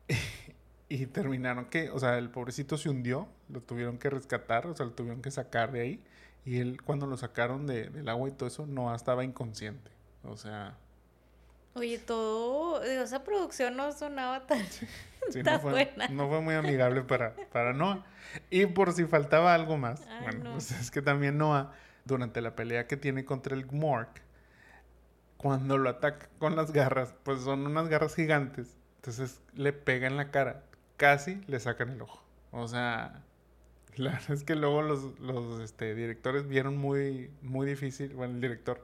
[0.90, 4.86] y terminaron que, o sea, el pobrecito se hundió, lo tuvieron que rescatar, o sea,
[4.88, 6.04] lo tuvieron que sacar de ahí.
[6.44, 9.92] Y él, cuando lo sacaron de- del agua y todo eso, no estaba inconsciente.
[10.24, 10.76] O sea,
[11.76, 12.82] Oye, todo.
[12.82, 14.66] digo, esa producción no sonaba tan.
[14.68, 14.88] sí,
[15.40, 16.08] Está no, fue, buena.
[16.10, 18.04] no fue muy amigable para, para Noah.
[18.50, 20.52] Y por si faltaba algo más, Ay, bueno, no.
[20.54, 21.72] pues es que también Noah,
[22.06, 24.22] durante la pelea que tiene contra el Gmork,
[25.42, 30.16] cuando lo ataca con las garras, pues son unas garras gigantes, entonces le pega en
[30.16, 30.62] la cara,
[30.98, 32.24] casi le sacan el ojo.
[32.52, 33.24] O sea,
[33.96, 38.42] la verdad es que luego los, los este, directores vieron muy, muy difícil, bueno, el
[38.42, 38.84] director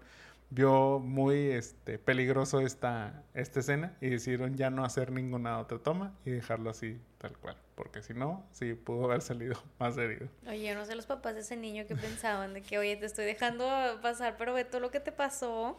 [0.50, 6.14] vio muy este, peligroso esta, esta escena y decidieron ya no hacer ninguna otra toma
[6.26, 10.28] y dejarlo así tal cual, porque si no, sí pudo haber salido más herido.
[10.48, 13.06] Oye, yo no sé los papás de ese niño que pensaban de que, oye, te
[13.06, 13.68] estoy dejando
[14.02, 15.78] pasar, pero ve todo lo que te pasó.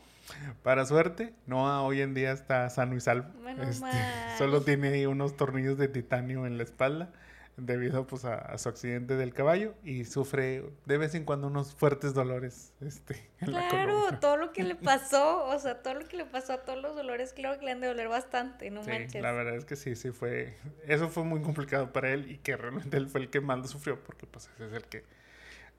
[0.62, 3.33] Para suerte, Noah hoy en día está sano y salvo.
[3.41, 3.89] Menos Este,
[4.37, 7.11] solo tiene ahí unos tornillos de titanio en la espalda
[7.59, 11.75] debido pues, a, a su accidente del caballo y sufre de vez en cuando unos
[11.75, 16.17] fuertes dolores este, en Claro, todo lo que le pasó, o sea, todo lo que
[16.17, 18.91] le pasó a todos los dolores, claro que le han de doler bastante, no Sí,
[18.91, 19.23] manches.
[19.23, 20.57] la verdad es que sí, sí fue...
[20.87, 23.67] Eso fue muy complicado para él y que realmente él fue el que más lo
[23.67, 25.05] sufrió porque pues ese es el que...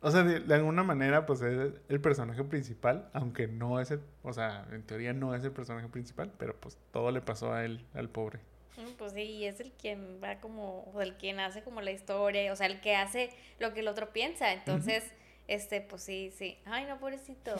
[0.01, 4.01] O sea, de, de alguna manera pues es el personaje principal, aunque no es el...
[4.23, 7.65] O sea, en teoría no es el personaje principal, pero pues todo le pasó a
[7.65, 8.39] él, al pobre.
[8.77, 11.91] Mm, Pues sí, y es el quien va como, o el quien hace como la
[11.91, 14.51] historia, o sea, el que hace lo que el otro piensa.
[14.53, 15.03] Entonces,
[15.47, 16.57] este, pues sí, sí.
[16.65, 17.55] Ay, no, pobrecito.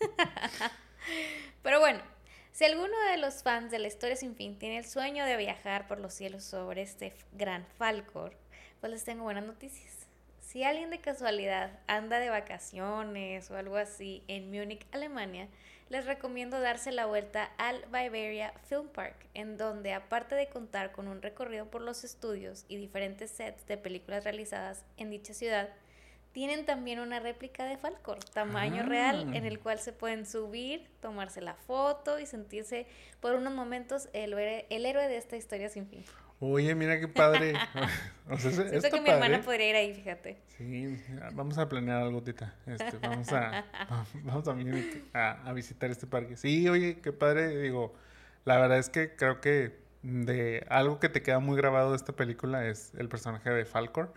[1.62, 2.00] Pero bueno,
[2.52, 5.86] si alguno de los fans de la historia sin fin tiene el sueño de viajar
[5.86, 8.36] por los cielos sobre este gran Falcor,
[8.80, 10.06] pues les tengo buenas noticias.
[10.40, 15.48] Si alguien de casualidad anda de vacaciones o algo así en Múnich, Alemania,
[15.90, 21.08] les recomiendo darse la vuelta al Bavaria Film Park, en donde aparte de contar con
[21.08, 25.68] un recorrido por los estudios y diferentes sets de películas realizadas en dicha ciudad,
[26.32, 28.86] tienen también una réplica de Falcor, tamaño Ah.
[28.88, 32.86] real, en el cual se pueden subir, tomarse la foto y sentirse
[33.20, 36.04] por unos momentos el, héroe- el héroe de esta historia sin fin.
[36.46, 37.54] Oye, mira qué padre.
[38.30, 39.24] o sea, Siento está que mi padre.
[39.24, 40.38] hermana podría ir ahí, fíjate.
[40.58, 41.00] Sí,
[41.32, 42.54] vamos a planear algo, Tita.
[42.66, 43.64] Este, vamos a,
[44.24, 46.36] vamos a, a, a visitar este parque.
[46.36, 47.56] Sí, oye, qué padre.
[47.58, 47.94] Digo,
[48.44, 52.12] la verdad es que creo que de algo que te queda muy grabado de esta
[52.12, 54.12] película es el personaje de Falcor.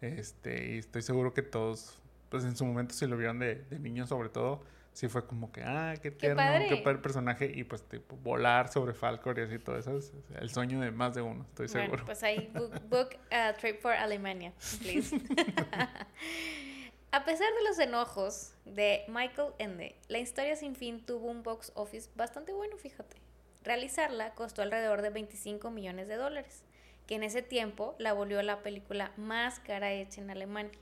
[0.00, 1.98] Este, y estoy seguro que todos,
[2.28, 4.62] pues en su momento, si lo vieron de, de niños sobre todo,
[4.94, 6.68] sí fue como que, ah, qué tierno, padre.
[6.68, 7.52] qué padre personaje.
[7.54, 11.14] Y pues, tipo, volar sobre Falcor y así todo eso es el sueño de más
[11.14, 12.04] de uno, estoy Bueno, seguro.
[12.06, 15.14] pues ahí, book, book a trip for Alemania, please.
[17.10, 21.72] a pesar de los enojos de Michael Ende, la historia sin fin tuvo un box
[21.74, 23.16] office bastante bueno, fíjate.
[23.62, 26.64] Realizarla costó alrededor de 25 millones de dólares,
[27.06, 30.78] que en ese tiempo la volvió la película más cara hecha en Alemania.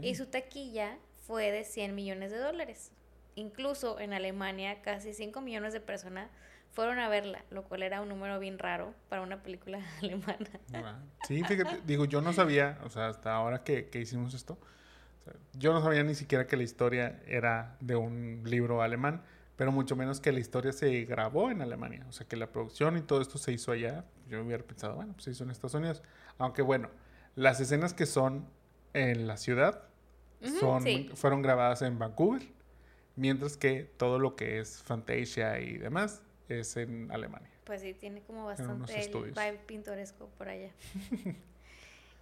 [0.00, 0.96] Y su taquilla
[1.26, 2.90] fue de 100 millones de dólares.
[3.34, 6.30] Incluso en Alemania casi 5 millones de personas
[6.72, 10.48] fueron a verla, lo cual era un número bien raro para una película alemana.
[11.26, 15.24] Sí, fíjate, digo, yo no sabía, o sea, hasta ahora que, que hicimos esto, o
[15.24, 19.22] sea, yo no sabía ni siquiera que la historia era de un libro alemán,
[19.56, 22.96] pero mucho menos que la historia se grabó en Alemania, o sea, que la producción
[22.96, 25.74] y todo esto se hizo allá, yo hubiera pensado, bueno, pues se hizo en Estados
[25.74, 26.02] Unidos,
[26.38, 26.88] aunque bueno,
[27.34, 28.46] las escenas que son
[28.94, 29.82] en la ciudad
[30.40, 31.10] sí.
[31.14, 32.42] fueron grabadas en Vancouver,
[33.16, 37.50] mientras que todo lo que es Fantasia y demás es en Alemania.
[37.64, 40.70] Pues sí, tiene como bastante el vibe pintoresco por allá.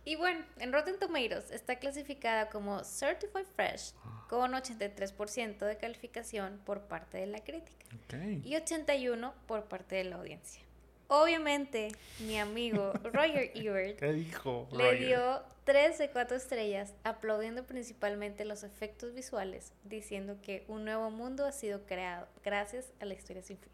[0.08, 3.92] Y bueno, en Rotten Tomatoes está clasificada como Certified Fresh
[4.26, 7.84] con 83% de calificación por parte de la crítica
[8.42, 10.62] y 81% por parte de la audiencia.
[11.08, 11.88] Obviamente,
[12.20, 14.68] mi amigo Roger Ebert ¿Qué dijo?
[14.72, 21.10] le dio 3 de 4 estrellas, aplaudiendo principalmente los efectos visuales, diciendo que un nuevo
[21.10, 23.72] mundo ha sido creado gracias a la historia sin fin.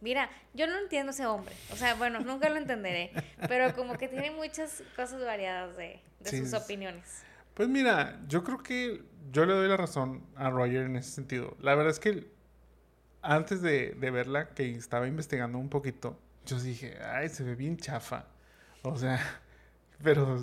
[0.00, 1.54] Mira, yo no entiendo ese hombre.
[1.72, 3.10] O sea, bueno, nunca lo entenderé.
[3.48, 7.22] Pero como que tiene muchas cosas variadas de, sus opiniones.
[7.54, 9.02] Pues mira, yo creo que
[9.32, 11.56] yo le doy la razón a Roger en ese sentido.
[11.60, 12.26] La verdad es que
[13.26, 18.26] antes de, verla, que estaba investigando un poquito, yo dije, ay, se ve bien chafa.
[18.82, 19.20] O sea,
[20.02, 20.42] pero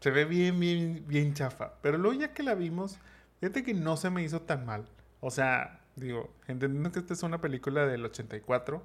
[0.00, 1.74] se ve bien, bien, bien chafa.
[1.82, 2.98] Pero luego ya que la vimos,
[3.40, 4.88] fíjate que no se me hizo tan mal.
[5.20, 8.82] O sea, digo, entendiendo que esta es una película del 84,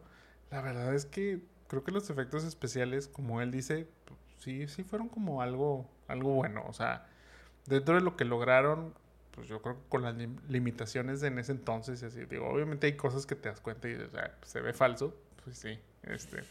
[0.51, 3.87] la verdad es que creo que los efectos especiales, como él dice,
[4.37, 6.63] sí, sí fueron como algo, algo bueno.
[6.67, 7.07] O sea,
[7.65, 8.93] dentro de lo que lograron,
[9.39, 10.13] pues yo creo que con las
[10.49, 13.93] limitaciones de en ese entonces, así, digo, obviamente hay cosas que te das cuenta y
[13.93, 16.41] o sea, se ve falso, pues sí, este,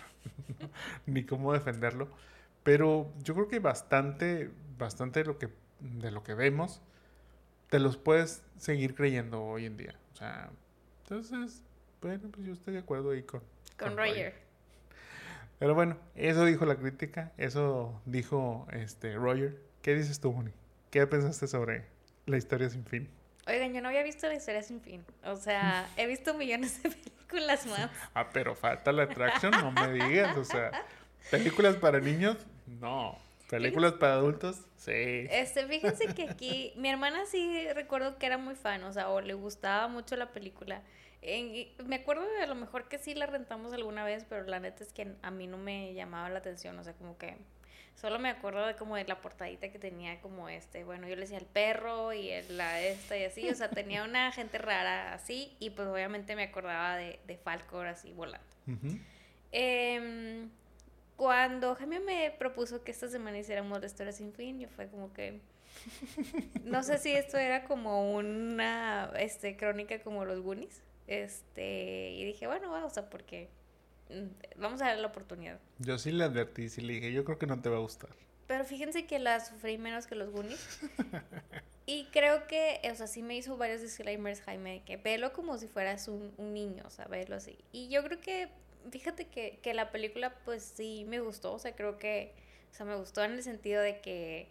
[1.07, 2.09] ni cómo defenderlo.
[2.63, 6.81] Pero yo creo que bastante, bastante de lo que, de lo que vemos,
[7.69, 9.95] te los puedes seguir creyendo hoy en día.
[10.15, 10.49] O sea,
[11.03, 11.63] entonces,
[12.01, 13.43] bueno, pues yo estoy de acuerdo ahí con,
[13.79, 14.33] con, Roger.
[15.59, 19.61] Pero bueno, eso dijo la crítica, eso dijo este Roger.
[19.83, 20.53] ¿Qué dices tú, Moni?
[20.91, 21.98] ¿Qué pensaste sobre
[22.29, 23.09] la historia sin fin?
[23.47, 25.05] Oigan, yo no había visto la historia sin fin.
[25.25, 27.91] O sea, he visto millones de películas más.
[28.15, 30.37] ah, pero falta la atracción, no me digas.
[30.37, 30.71] O sea,
[31.31, 33.19] películas para niños, no.
[33.49, 35.27] Películas para adultos, sí.
[35.31, 39.23] Este, fíjense que aquí mi hermana sí recuerdo que era muy fan, o sea, o
[39.23, 40.83] le gustaba mucho la película
[41.85, 44.85] me acuerdo de a lo mejor que sí la rentamos alguna vez, pero la neta
[44.85, 47.37] es que a mí no me llamaba la atención, o sea, como que
[48.01, 51.23] solo me acuerdo de como de la portadita que tenía como este, bueno, yo le
[51.23, 55.57] decía el perro y la esta y así, o sea, tenía una gente rara así
[55.59, 58.47] y pues obviamente me acordaba de, de Falcor así volando.
[59.51, 60.51] Em,
[61.17, 65.13] cuando Jaime me propuso que esta semana hiciéramos la historia sin fin, yo fue como
[65.13, 65.41] que
[66.65, 72.47] no sé si esto era como una este crónica como los Goonies este, y dije,
[72.47, 73.58] bueno, vamos a porque mm,
[74.57, 75.59] vamos a dar la oportunidad.
[75.79, 78.11] Yo sí le advertí, sí le dije, yo creo que no te va a gustar.
[78.47, 80.81] Pero fíjense que la sufrí menos que los Goonies.
[81.87, 85.69] y creo que, o sea, sí me hizo varios disclaimers, Jaime, que velo como si
[85.69, 87.59] fueras un, un niño, o sea, verlo así.
[87.73, 88.49] Y yo creo que,
[88.91, 92.33] fíjate que, que la película, pues sí me gustó, o sea, creo que,
[92.73, 94.49] o sea, me gustó en el sentido de que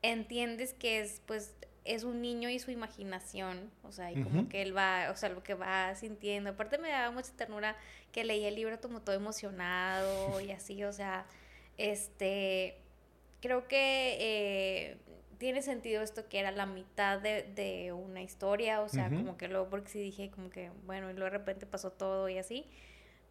[0.00, 1.54] entiendes que es, pues,
[1.88, 5.30] es un niño y su imaginación, o sea, y como que él va, o sea,
[5.30, 6.50] lo que va sintiendo.
[6.50, 7.76] Aparte me daba mucha ternura
[8.12, 11.26] que leía el libro como todo emocionado y así, o sea,
[11.78, 12.76] este,
[13.40, 14.96] creo que eh,
[15.38, 19.70] tiene sentido esto que era la mitad de, una historia, o sea, como que luego,
[19.70, 22.66] porque sí dije como que, bueno, y luego de repente pasó todo y así.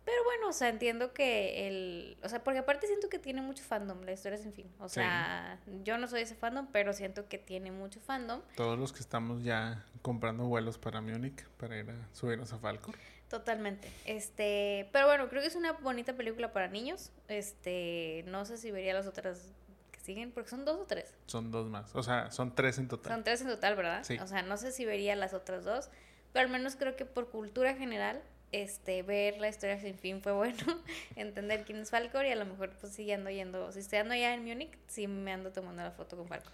[0.08, 2.18] Pero bueno, o sea, entiendo que el...
[2.24, 4.72] O sea, porque aparte siento que tiene mucho fandom, la historia sin fin.
[4.80, 8.42] O sea, yo no soy ese fandom, pero siento que tiene mucho fandom.
[8.56, 12.96] Todos los que estamos ya comprando vuelos para Múnich, para ir a subirnos a Falcon.
[13.30, 13.92] Totalmente.
[14.06, 17.12] Este, pero bueno, creo que es una bonita película para niños.
[17.28, 19.52] Este, no sé si vería las otras
[19.92, 21.14] que siguen, porque son dos o tres.
[21.26, 21.94] Son dos más.
[21.94, 23.12] O sea, son tres en total.
[23.12, 24.06] Son tres en total, ¿verdad?
[24.06, 24.18] Sí.
[24.20, 25.90] O sea, no sé si vería las otras dos,
[26.32, 30.32] pero al menos creo que por cultura general este, ver la historia sin fin fue
[30.32, 30.58] bueno,
[31.16, 34.16] entender quién es Falcor y a lo mejor pues sí ando yendo, si estoy ando
[34.16, 36.54] ya en Múnich, sí me ando tomando la foto con Falcor.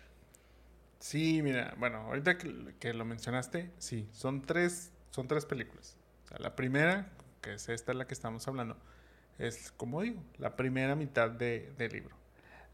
[1.03, 5.97] Sí, mira, bueno, ahorita que, lo mencionaste, sí, son tres, son tres películas.
[6.23, 7.09] O sea, la primera,
[7.41, 8.77] que es esta la que estamos hablando,
[9.37, 12.15] es, como digo, la primera mitad de, del libro.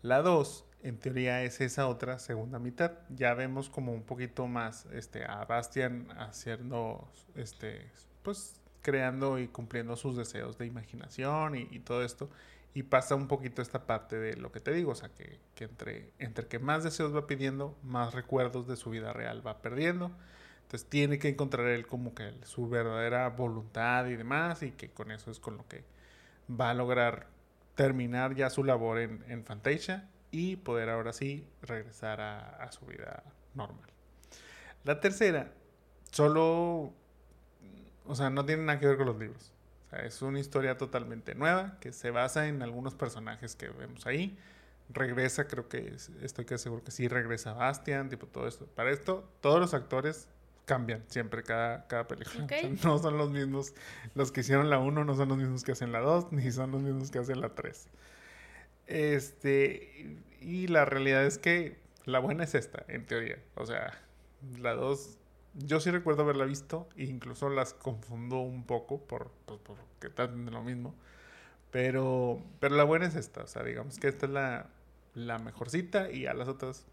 [0.04, 2.92] La dos, en teoría, es esa otra segunda mitad.
[3.10, 7.90] Ya vemos como un poquito más este, a Bastian haciendo, este,
[8.22, 12.30] pues, creando y cumpliendo sus deseos de imaginación y, todo esto.
[12.74, 16.12] Y pasa un poquito esta parte de lo que te digo, o sea, que, entre,
[16.20, 20.12] entre que más deseos va pidiendo, más recuerdos de su vida real va perdiendo.
[20.64, 25.12] Entonces tiene que encontrar él como que su verdadera voluntad y demás, y que con
[25.12, 25.84] eso es con lo que
[26.50, 27.28] va a lograr
[27.74, 32.86] terminar ya su labor en, en Fantasia y poder ahora sí regresar a, a su
[32.86, 33.24] vida
[33.56, 33.90] normal.
[34.84, 35.52] La tercera,
[36.12, 36.94] solo
[38.10, 39.54] o sea, no tiene nada que ver con los libros.
[39.88, 44.06] O sea, es una historia totalmente nueva que se basa en algunos personajes que vemos
[44.06, 44.38] ahí.
[44.90, 48.66] Regresa, creo que estoy casi seguro que sí regresa Bastian, tipo todo esto.
[48.66, 50.28] Para esto, todos los actores
[50.66, 52.48] cambian siempre cada, cada película.
[52.84, 53.74] no son los mismos,
[54.16, 56.72] los que hicieron la 1 no son los mismos que hacen la 2, ni son
[56.72, 57.88] los mismos que hacen la 3.
[58.88, 63.38] Este, y la realidad es que la buena es esta, en teoría.
[63.54, 63.94] O sea,
[64.60, 65.19] la dos,
[65.54, 70.46] yo sí recuerdo haberla visto, e incluso las confundo un poco por, pues, porque tratan
[70.46, 70.96] de lo mismo.
[71.72, 74.70] Pero, pero la buena es esta, o sea, digamos que esta es la,
[75.14, 76.86] la mejorcita y a las otras,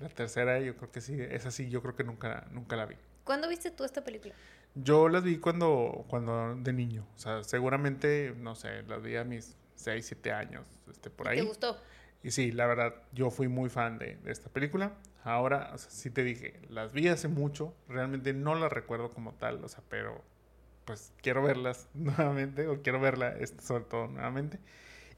[0.00, 2.94] la tercera yo creo que sí, esa sí, yo creo que nunca, nunca la vi.
[3.24, 4.34] ¿Cuándo viste tú esta película?
[4.74, 9.24] Yo las vi cuando, cuando de niño, o sea, seguramente, no sé, las vi a
[9.24, 11.38] mis 6, 7 años, este, por ahí.
[11.38, 11.76] ¿Te gustó?
[12.22, 14.92] Y sí, la verdad, yo fui muy fan de, esta película.
[15.24, 19.34] Ahora, o sea, sí te dije, las vi hace mucho, realmente no las recuerdo como
[19.34, 20.22] tal, o sea, pero
[20.84, 24.58] pues quiero verlas nuevamente, o quiero verla este, sobre todo nuevamente.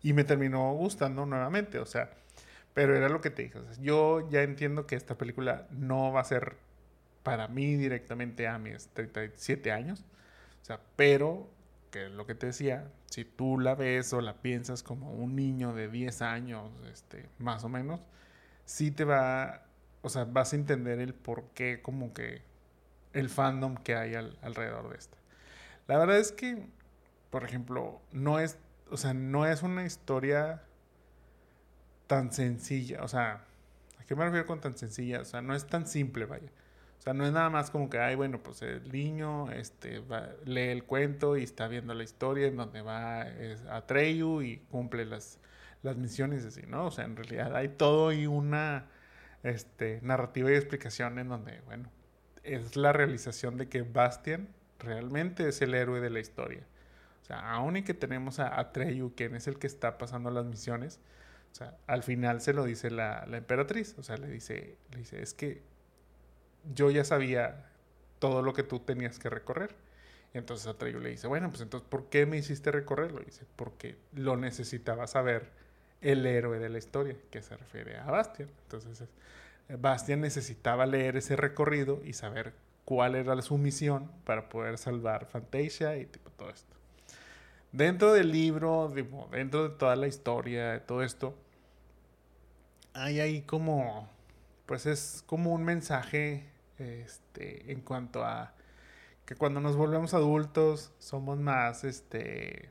[0.02, 2.10] Y me terminó gustando nuevamente, o sea,
[2.74, 6.12] pero era lo que te dije, o sea, yo ya entiendo que esta película no
[6.12, 6.56] va a ser
[7.22, 10.04] para mí directamente a mis 37 años,
[10.62, 11.48] o sea, pero
[11.90, 15.74] que lo que te decía, si tú la ves o la piensas como un niño
[15.74, 18.00] de 10 años, este, más o menos,
[18.64, 19.64] sí te va,
[20.02, 22.42] o sea, vas a entender el por qué, como que
[23.12, 25.16] el fandom que hay alrededor de esta.
[25.88, 26.66] La verdad es que,
[27.30, 28.58] por ejemplo, no es,
[28.90, 30.62] o sea, no es una historia
[32.06, 33.44] tan sencilla, o sea,
[33.98, 35.20] ¿a qué me refiero con tan sencilla?
[35.20, 36.50] O sea, no es tan simple, vaya.
[37.00, 40.02] O sea, no es nada más como que, ay, bueno, pues el niño este,
[40.44, 45.06] lee el cuento y está viendo la historia en donde va a Treyu y cumple
[45.06, 45.38] las,
[45.82, 46.84] las misiones así, ¿no?
[46.84, 48.84] O sea, en realidad hay todo y una
[49.42, 51.88] este, narrativa y explicación en donde, bueno,
[52.42, 56.66] es la realización de que Bastian realmente es el héroe de la historia.
[57.22, 60.30] O sea, aún y que tenemos a, a Treyu, quien es el que está pasando
[60.30, 61.00] las misiones,
[61.52, 64.98] o sea, al final se lo dice la, la emperatriz, o sea, le dice, le
[64.98, 65.69] dice, es que
[66.74, 67.66] yo ya sabía
[68.18, 69.74] todo lo que tú tenías que recorrer.
[70.32, 73.20] Entonces Atreyu le dice, bueno, pues entonces, ¿por qué me hiciste recorrerlo?
[73.22, 75.50] Y dice, porque lo necesitaba saber
[76.00, 78.48] el héroe de la historia, que se refiere a Bastian.
[78.62, 79.08] Entonces,
[79.68, 82.52] Bastian necesitaba leer ese recorrido y saber
[82.84, 86.76] cuál era su misión para poder salvar Fantasia y tipo todo esto.
[87.72, 88.92] Dentro del libro,
[89.30, 91.36] dentro de toda la historia, de todo esto,
[92.92, 94.08] hay ahí como
[94.70, 96.44] pues es como un mensaje
[96.78, 98.54] este, en cuanto a
[99.26, 102.70] que cuando nos volvemos adultos somos más, este,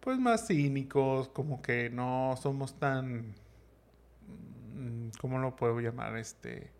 [0.00, 3.36] pues más cínicos, como que no somos tan,
[4.74, 6.16] mm, ¿cómo lo puedo llamar?
[6.16, 6.72] Este,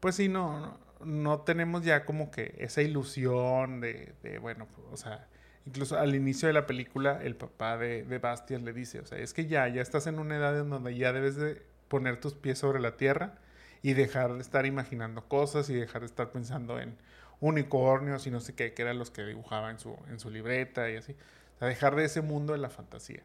[0.00, 5.28] pues sí, no, no, tenemos ya como que esa ilusión de, bueno, o sea,
[5.64, 9.32] incluso al inicio de la película el papá de, de le dice, o sea, es
[9.32, 12.58] que ya, ya estás en una edad en donde ya debes de poner tus pies
[12.58, 13.34] sobre la tierra
[13.80, 16.96] y dejar de estar imaginando cosas y dejar de estar pensando en
[17.38, 20.90] unicornios y no sé qué, que eran los que dibujaba en su, en su libreta
[20.90, 21.12] y así.
[21.54, 23.22] O sea, dejar de ese mundo de la fantasía.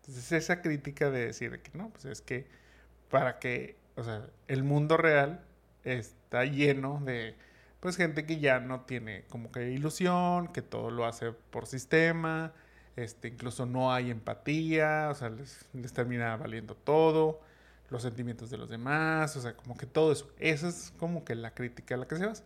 [0.00, 2.48] Entonces, esa crítica de decir que no, pues es que
[3.08, 5.44] para que, o sea, el mundo real
[5.84, 7.36] está lleno de,
[7.78, 12.52] pues, gente que ya no tiene como que ilusión, que todo lo hace por sistema,
[12.96, 17.46] este, incluso no hay empatía, o sea, les, les termina valiendo todo
[17.90, 20.30] los sentimientos de los demás, o sea, como que todo eso.
[20.38, 22.44] Esa es como que la crítica a la que se basa.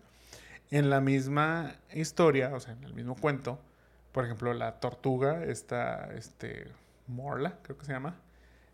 [0.70, 3.58] En la misma historia, o sea, en el mismo cuento,
[4.12, 6.68] por ejemplo, la tortuga, esta, este,
[7.06, 8.16] Morla, creo que se llama,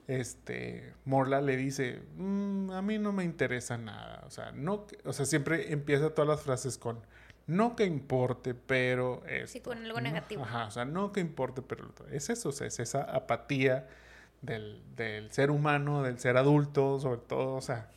[0.07, 5.13] este, Morla le dice, mm, a mí no me interesa nada, o sea, no, o
[5.13, 7.01] sea, siempre empieza todas las frases con,
[7.47, 9.25] no que importe, pero...
[9.27, 10.45] es sí, con algo negativo.
[10.45, 13.89] Ajá, o sea, no que importe, pero es eso, o sea, es esa apatía
[14.43, 17.91] del, del, ser humano, del ser adulto, sobre todo, o sea,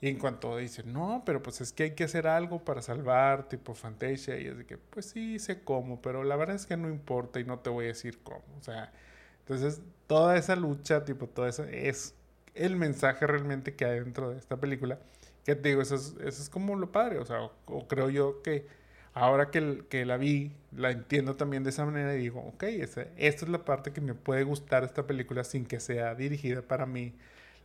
[0.00, 3.48] y en cuanto dicen, no, pero pues es que hay que hacer algo para salvar,
[3.48, 6.76] tipo Fantasia, y es de que, pues sí, sé cómo, pero la verdad es que
[6.76, 8.92] no importa y no te voy a decir cómo, o sea,
[9.40, 12.14] entonces toda esa lucha, tipo, todo eso es
[12.54, 14.98] el mensaje realmente que hay dentro de esta película,
[15.44, 18.42] que te digo, eso es, eso es como lo padre, o sea, o creo yo
[18.42, 18.66] que
[19.14, 23.06] ahora que, que, la vi, la entiendo también de esa manera y digo, ok, esta
[23.16, 27.14] es la parte que me puede gustar esta película sin que sea dirigida para mí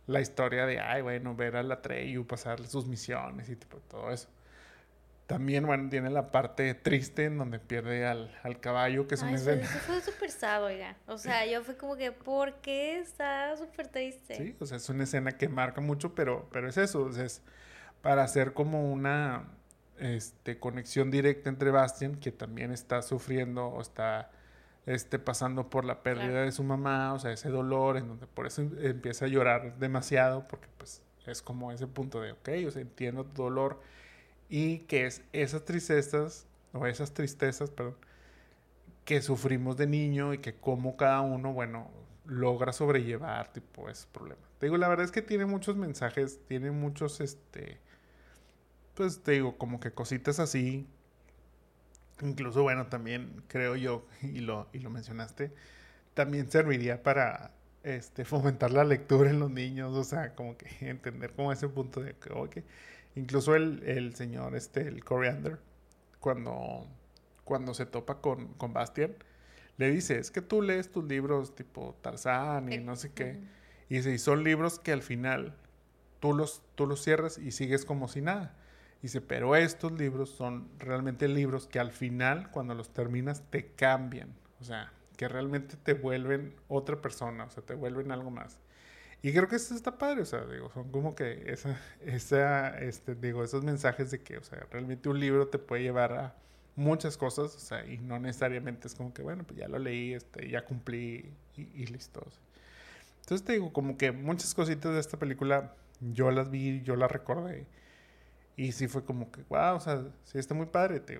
[0.06, 4.10] la historia de, ay, bueno, ver a la Treyu pasar sus misiones y tipo, todo
[4.10, 4.28] eso.
[5.26, 9.36] También, bueno, tiene la parte triste en donde pierde al, al caballo, que es una
[9.36, 9.62] escena.
[9.62, 10.96] Eso fue súper sad, oiga.
[11.06, 14.34] O sea, yo fue como que, ¿por qué está súper triste?
[14.34, 17.24] Sí, o sea, es una escena que marca mucho, pero, pero es eso, o sea,
[17.24, 17.42] es
[18.02, 19.44] para hacer como una
[20.00, 24.30] este, conexión directa entre Bastian, que también está sufriendo o está
[24.86, 28.46] este, pasando por la pérdida de su mamá, o sea, ese dolor, en donde por
[28.46, 32.82] eso empieza a llorar demasiado, porque pues es como ese punto de, ok, o sea,
[32.82, 33.80] entiendo tu dolor,
[34.48, 37.96] y que es esas tristezas, o esas tristezas, perdón,
[39.04, 41.90] que sufrimos de niño y que como cada uno, bueno,
[42.24, 44.44] logra sobrellevar, tipo, esos problemas.
[44.58, 47.78] Te digo, la verdad es que tiene muchos mensajes, tiene muchos, este,
[49.00, 50.86] pues te digo, como que cositas así.
[52.20, 55.54] Incluso, bueno, también creo yo, y lo, y lo mencionaste,
[56.12, 61.32] también serviría para este, fomentar la lectura en los niños, o sea, como que entender
[61.32, 62.62] como ese punto de que, okay.
[63.14, 65.58] incluso el, el, señor, este, el Coriander,
[66.18, 66.86] cuando,
[67.44, 69.14] cuando se topa con, con Bastian,
[69.78, 73.40] le dice, es que tú lees tus libros tipo Tarzán y no sé qué,
[73.88, 75.56] y dice, y son libros que al final
[76.20, 78.59] tú los, tú los cierras y sigues como si nada.
[79.02, 84.34] Dice, pero estos libros son realmente libros que al final, cuando los terminas, te cambian.
[84.60, 88.58] O sea, que realmente te vuelven otra persona, o sea, te vuelven algo más.
[89.22, 93.14] Y creo que eso está padre, o sea, digo, son como que esa, esa, este,
[93.14, 96.34] digo, esos mensajes de que, o sea, realmente un libro te puede llevar a
[96.74, 100.14] muchas cosas, o sea, y no necesariamente es como que, bueno, pues ya lo leí,
[100.14, 102.26] este, ya cumplí y, listo.
[103.20, 107.10] Entonces te digo, como que muchas cositas de esta película yo las vi, yo las
[107.10, 107.66] recordé.
[108.56, 111.18] Y sí fue como que, wow, o sea, sí está muy padre, te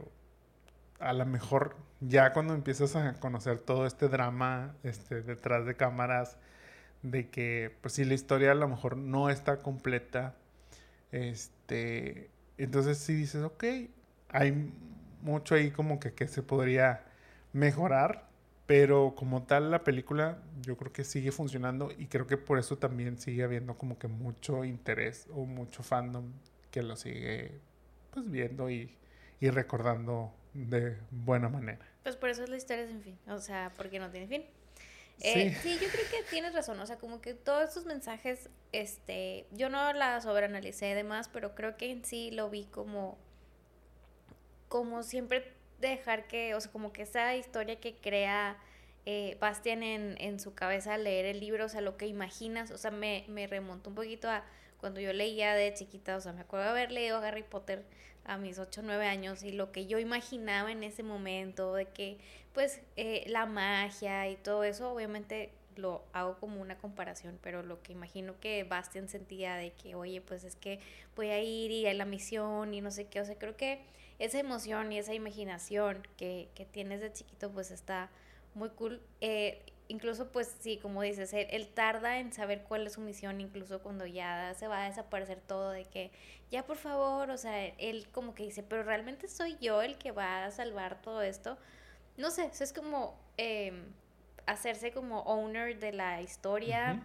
[1.01, 6.37] a lo mejor ya cuando empiezas a conocer todo este drama este, detrás de cámaras,
[7.03, 10.35] de que pues si la historia a lo mejor no está completa,
[11.11, 13.64] este, entonces sí dices, ok,
[14.28, 14.72] hay
[15.22, 17.05] mucho ahí como que, que se podría
[17.53, 18.28] mejorar,
[18.66, 22.78] pero como tal la película yo creo que sigue funcionando y creo que por eso
[22.78, 26.33] también sigue habiendo como que mucho interés o mucho fandom
[26.70, 27.60] que lo sigue
[28.12, 28.96] pues viendo y,
[29.40, 31.86] y recordando de buena manera.
[32.02, 34.44] Pues por eso es la historia sin fin, o sea, porque no tiene fin.
[35.22, 35.78] Eh, sí.
[35.80, 39.92] yo creo que tienes razón, o sea, como que todos estos mensajes, este, yo no
[39.92, 43.18] la sobreanalicé demás, pero creo que en sí lo vi como,
[44.68, 48.56] como siempre dejar que, o sea, como que esa historia que crea
[49.04, 52.70] eh, Bastian en, en su cabeza al leer el libro, o sea, lo que imaginas,
[52.70, 54.42] o sea, me, me remontó un poquito a
[54.81, 57.85] cuando yo leía de chiquita, o sea, me acuerdo haber leído Harry Potter
[58.24, 61.87] a mis 8 o 9 años y lo que yo imaginaba en ese momento de
[61.87, 62.18] que
[62.53, 67.83] pues eh, la magia y todo eso obviamente lo hago como una comparación, pero lo
[67.83, 70.81] que imagino que Bastian sentía de que, oye, pues es que
[71.16, 73.81] voy a ir y a la misión y no sé qué, o sea, creo que
[74.18, 78.11] esa emoción y esa imaginación que, que tienes de chiquito pues está
[78.55, 79.01] muy cool.
[79.20, 83.80] Eh, incluso pues sí, como dices, él, tarda en saber cuál es su misión, incluso
[83.80, 86.11] cuando ya se va a desaparecer todo, de que
[86.51, 90.12] ya por favor, o sea, él como que dice, pero realmente soy yo el que
[90.12, 91.59] va a salvar todo esto.
[92.16, 93.84] No sé, eso es como em,
[94.47, 97.03] hacerse como owner de la historia.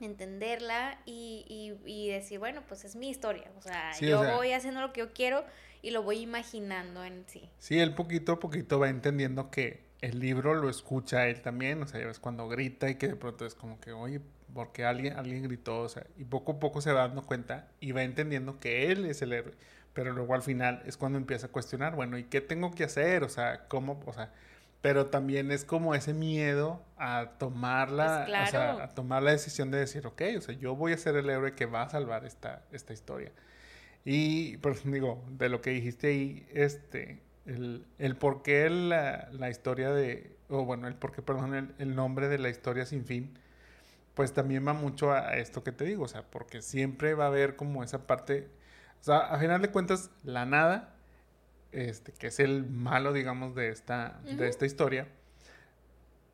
[0.00, 4.92] entenderla y, y, decir, bueno, pues es mi historia, o sea, yo voy haciendo lo
[4.92, 5.44] que yo quiero
[5.80, 7.48] y lo voy imaginando en sí.
[7.60, 11.86] Sí, él poquito a poquito va entendiendo que el libro lo escucha él también, o
[11.86, 14.20] sea, ya ves cuando grita y que de pronto es como que, oye,
[14.52, 17.92] porque alguien, alguien gritó, o sea, y poco a poco se va dando cuenta y
[17.92, 19.54] va entendiendo que él es el héroe,
[19.94, 23.22] pero luego al final es cuando empieza a cuestionar, bueno, ¿y qué tengo que hacer?
[23.22, 24.02] O sea, ¿cómo?
[24.04, 24.32] O sea,
[24.80, 29.30] pero también es como ese miedo a tomar la, pues o sea, a tomar la
[29.30, 31.88] decisión de decir, ok, o sea, yo voy a ser el héroe que va a
[31.88, 33.30] salvar esta, esta historia.
[34.04, 39.50] Y, pues digo, de lo que dijiste ahí, este, el, el por qué la, la,
[39.50, 43.04] historia de, o bueno, el por qué, perdón, el, el, nombre de la historia sin
[43.04, 43.36] fin,
[44.14, 47.28] pues también va mucho a, esto que te digo, o sea, porque siempre va a
[47.28, 48.48] haber como esa parte,
[49.00, 50.94] o sea, a final de cuentas, la nada,
[51.72, 55.08] este, que es el malo, digamos, de esta, de esta historia,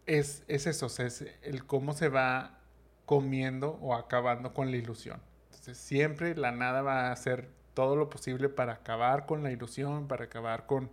[0.07, 2.59] es, es eso, o sea, es el cómo se va
[3.07, 5.21] comiendo o acabando con la ilusión.
[5.47, 10.09] Entonces, siempre la nada va a ser todo lo posible para acabar con la ilusión,
[10.09, 10.91] para acabar con,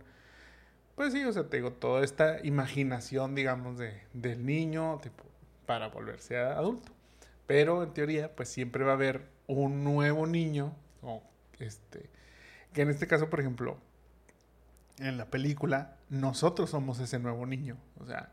[0.96, 5.24] pues sí, o sea, te digo, toda esta imaginación, digamos, de, del niño, tipo,
[5.66, 6.90] para volverse adulto.
[7.46, 11.22] Pero en teoría, pues siempre va a haber un nuevo niño, o
[11.58, 12.08] este,
[12.72, 13.76] que en este caso, por ejemplo,
[14.98, 18.32] en la película, nosotros somos ese nuevo niño, o sea,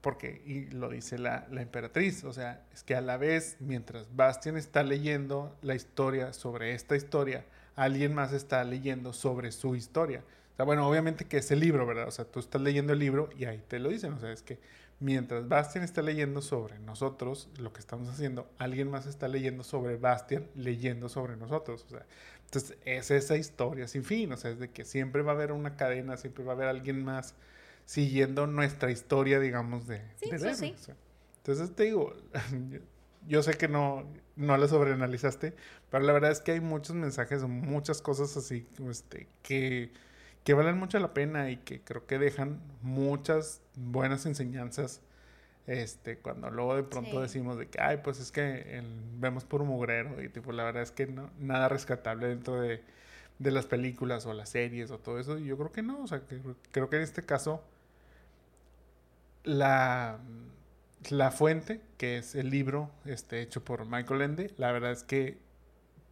[0.00, 4.14] porque, y lo dice la, la, emperatriz, o sea, es que a la vez, mientras
[4.16, 7.44] Bastian está leyendo la historia sobre esta historia,
[7.76, 10.24] alguien más está leyendo sobre su historia.
[10.60, 12.06] Sea, bueno, obviamente que es el libro, ¿verdad?
[12.06, 14.12] O sea, tú estás leyendo el libro y ahí te lo dicen.
[14.12, 14.58] O sea, es que
[14.98, 19.96] mientras Bastian está leyendo sobre nosotros, lo que estamos haciendo, alguien más está leyendo sobre
[19.96, 21.86] Bastian, leyendo sobre nosotros.
[21.86, 22.04] O sea,
[22.44, 24.30] entonces es esa historia sin fin.
[24.32, 26.68] O sea, es de que siempre va a haber una cadena, siempre va a haber
[26.68, 27.34] alguien más
[27.86, 30.02] siguiendo nuestra historia, digamos, de...
[30.16, 30.74] Sí, sí.
[30.76, 30.92] sí.
[31.38, 32.14] entonces te digo,
[33.26, 34.04] yo sé que no,
[34.36, 35.54] no la sobreanalizaste,
[35.90, 39.90] pero la verdad es que hay muchos mensajes, muchas cosas así este, que,
[40.48, 45.00] valen mucho la pena y que creo que dejan muchas buenas enseñanzas
[45.66, 47.22] Este, cuando luego de pronto Sí.
[47.22, 50.82] decimos de que, ay, pues es que el- vemos puro mugrero y tipo, la verdad
[50.82, 52.82] es que no, nada rescatable dentro de,
[53.38, 55.38] de las películas o las series o todo eso.
[55.38, 56.40] Y yo creo que no, o sea, que
[56.72, 57.62] creo que en este caso
[59.44, 60.18] la,
[61.10, 65.38] la fuente, que es el libro este, hecho por Michael Ende, la verdad es que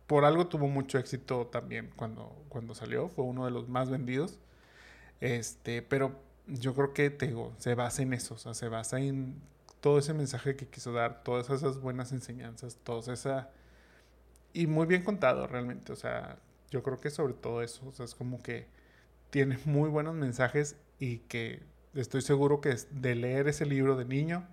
[0.09, 4.41] por algo tuvo mucho éxito también cuando, cuando salió, fue uno de los más vendidos.
[5.21, 9.01] Este, pero yo creo que te digo, se basa en eso, o sea, se basa
[9.01, 9.41] en
[9.81, 13.51] todo ese mensaje que quiso dar, todas esas buenas enseñanzas, toda esa
[14.55, 16.39] y muy bien contado realmente, o sea,
[16.71, 18.67] yo creo que sobre todo eso, o sea, es como que
[19.31, 21.63] tiene muy buenos mensajes y que
[21.95, 24.49] estoy seguro que de leer ese libro de niño,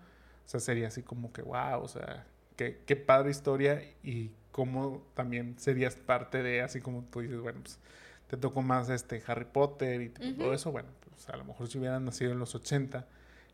[0.45, 5.03] o sea, sería así como que wow, o sea, qué, qué padre historia y cómo
[5.13, 7.79] también serías parte de, así como tú dices, bueno, pues
[8.27, 11.77] te tocó más este Harry Potter y todo eso, bueno, pues a lo mejor si
[11.77, 13.05] hubieran nacido en los 80, Me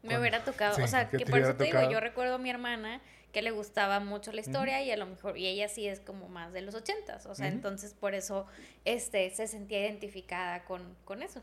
[0.01, 2.49] Cuando- hubiera tocado, sí, o sea, que por eso te digo, yo recuerdo a mi
[2.49, 3.01] hermana
[3.31, 6.27] que le gustaba mucho la historia y a lo mejor, y ella sí es como
[6.27, 8.45] más de los ochentas, o sea, entonces por eso
[8.85, 11.41] este, se sentía identificada con, con eso.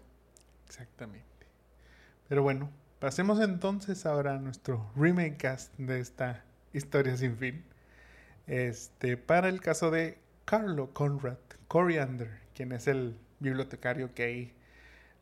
[0.67, 1.25] Exactamente.
[2.29, 7.65] Pero bueno, pasemos entonces ahora a nuestro remake cast de esta historia sin fin.
[8.47, 11.39] Este, para el caso de Carlo Conrad
[11.69, 14.55] Coriander, quien es el bibliotecario que ahí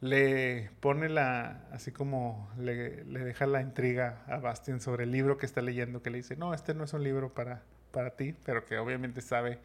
[0.00, 5.46] le pone la, así como le, deja la intriga a Bastian sobre el libro que
[5.46, 8.64] está leyendo, que le dice, no, este no es un libro para, para ti, pero
[8.64, 9.58] que obviamente sabe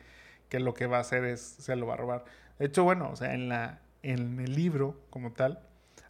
[0.49, 2.25] que lo que va a hacer es, se lo va a robar.
[2.59, 5.59] De hecho, bueno, o sea, en, la, en el libro como tal,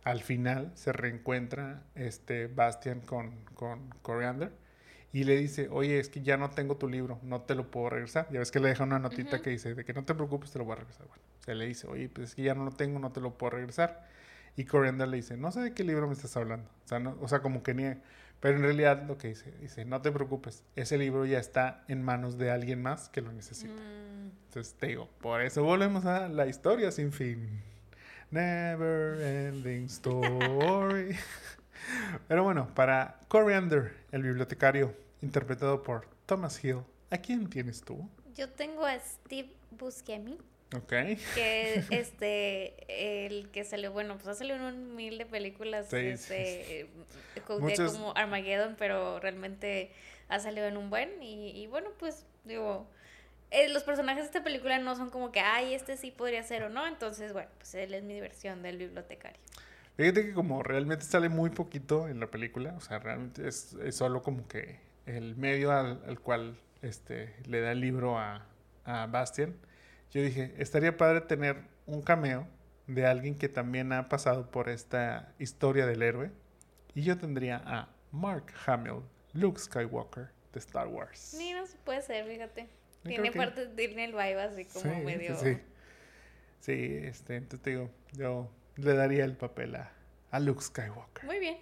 [0.04, 4.61] al final se reencuentra este Bastian con, con Coriander
[5.14, 7.90] y le dice, oye, es que ya no tengo tu libro, no te lo puedo
[7.90, 8.28] regresar.
[8.32, 9.44] Ya ves que le deja una notita Ujú.
[9.44, 11.08] que dice, de que no te preocupes, te lo voy a regresar.
[11.08, 13.38] Bueno, se le dice, oye, pues es que ya no lo tengo, no te lo
[13.38, 14.08] puedo regresar.
[14.56, 16.70] Y Coriander le dice, no sé de qué libro me estás hablando.
[16.86, 17.98] O sea, no- o sea como que niega.
[18.40, 22.02] Pero en realidad lo que dice, dice, no te preocupes, ese libro ya está en
[22.04, 23.74] manos de alguien más que lo necesita.
[23.74, 27.62] Mm, Entonces te digo, por eso volvemos a la historia sin fin.
[28.32, 31.16] Never ending story.
[32.28, 36.80] Pero bueno, para Coriander, el bibliotecario, interpretado por Thomas Hill,
[37.10, 38.08] ¿a quién tienes tú?
[38.36, 40.38] Yo tengo a Steve Buscemi,
[40.76, 40.90] Ok.
[41.36, 45.98] que este, el que salió, bueno, pues ha salido en un mil de películas, Sí,
[45.98, 46.88] sí, este, eh,
[47.46, 49.92] co- de Muchos- como Armageddon, pero realmente
[50.30, 52.88] ha salido en un buen, y, y bueno, pues, digo,
[53.52, 56.64] eh, los personajes de esta película no son como que, ay, este sí podría ser
[56.64, 59.40] o no, entonces, bueno, pues él es mi diversión del bibliotecario.
[60.02, 63.96] Fíjate que como realmente sale muy poquito en la película, o sea, realmente es, es
[63.96, 68.48] solo como que el medio al, al cual este, le da el libro a,
[68.84, 69.54] a Bastian,
[70.10, 72.48] yo dije, estaría padre tener un cameo
[72.88, 76.32] de alguien que también ha pasado por esta historia del héroe,
[76.96, 79.04] y yo tendría a Mark Hamill,
[79.34, 81.36] Luke Skywalker de Star Wars.
[81.38, 82.64] Ni no se puede ser, fíjate.
[83.04, 85.36] Yo Tiene que- parte, tiene el vibe así como Sí, medio...
[85.38, 85.58] Sí,
[86.60, 86.74] sí,
[87.04, 88.50] este, entonces te digo, yo
[88.82, 89.92] le daría el papel a,
[90.32, 91.26] a Luke Skywalker.
[91.26, 91.58] Muy bien.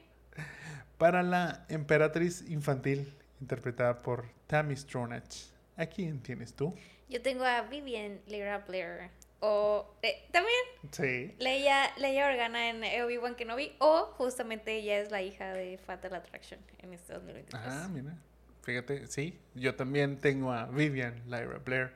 [0.98, 5.36] Para la emperatriz infantil, interpretada por Tammy Stronach.
[5.78, 6.76] ¿A quién tienes tú?
[7.08, 9.10] Yo tengo a Vivian Lyra Blair.
[9.40, 10.60] O eh, también
[10.92, 11.34] Sí.
[11.40, 13.74] Leia, Leia Organa en Obi-Wan Kenobi.
[13.80, 17.64] O justamente ella es la hija de Fatal Attraction en este 2023.
[17.66, 18.18] Ah, mira.
[18.64, 19.40] Fíjate, sí.
[19.56, 21.94] Yo también tengo a Vivian Lyra Blair.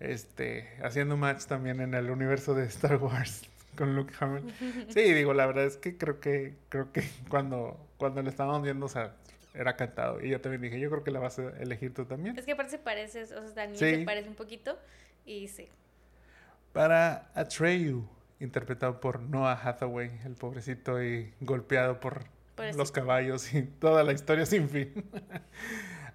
[0.00, 3.42] Este, haciendo match también en el universo de Star Wars
[3.76, 4.52] con Luke Hamill.
[4.90, 8.86] Sí, digo, la verdad es que creo que, creo que cuando, cuando le estábamos viendo,
[8.86, 9.14] o sea,
[9.54, 10.20] era cantado.
[10.20, 12.38] Y yo también dije, yo creo que la vas a elegir tú también.
[12.38, 13.94] Es que aparte se parece, o sea, Daniel Sí.
[13.96, 14.78] se parece un poquito.
[15.24, 15.68] Y sí.
[16.72, 18.06] Para Atreyu,
[18.40, 22.24] interpretado por Noah Hathaway, el pobrecito y golpeado por
[22.54, 22.78] Pobrecito.
[22.78, 24.92] los caballos y toda la historia sin fin.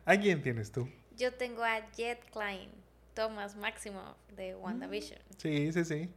[0.05, 0.87] ¿A quién tienes tú?
[1.17, 2.69] Yo tengo a Jet Klein,
[3.15, 5.19] Thomas Maximoff de WandaVision.
[5.37, 6.09] Sí, sí, sí.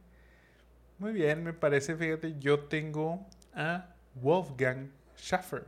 [0.99, 5.65] Muy bien, me parece, fíjate, yo tengo a Wolfgang Schaffer.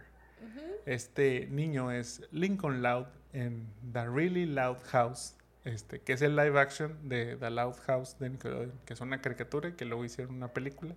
[0.86, 5.36] Este niño es Lincoln Loud en The Really Loud House,
[5.66, 9.20] este, que es el live action de The Loud House de Nickelodeon, que es una
[9.22, 10.96] caricatura y que luego hicieron una película.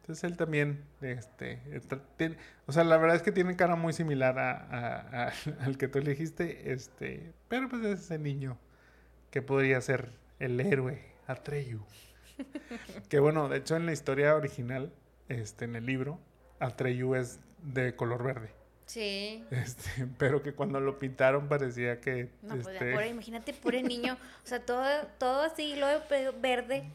[0.00, 2.36] Entonces él también, este, está- tiene-
[2.66, 5.32] o sea, la verdad es que tiene cara muy similar a, a- a-
[5.64, 8.58] al que tú elegiste, este, pero pues es ese niño
[9.30, 10.10] que podría ser
[10.40, 11.84] el héroe, Atreyu.
[13.08, 14.92] que bueno, de hecho en la historia original,
[15.28, 16.18] este, en el libro,
[16.60, 18.50] Atreyu es de color verde.
[18.86, 19.44] Sí.
[19.50, 24.14] Este, pero que cuando lo pintaron parecía que No, pues este, pobre, imagínate, pobre niño.
[24.44, 24.84] O sea, todo,
[25.18, 25.86] todo así, lo
[26.40, 26.90] verde.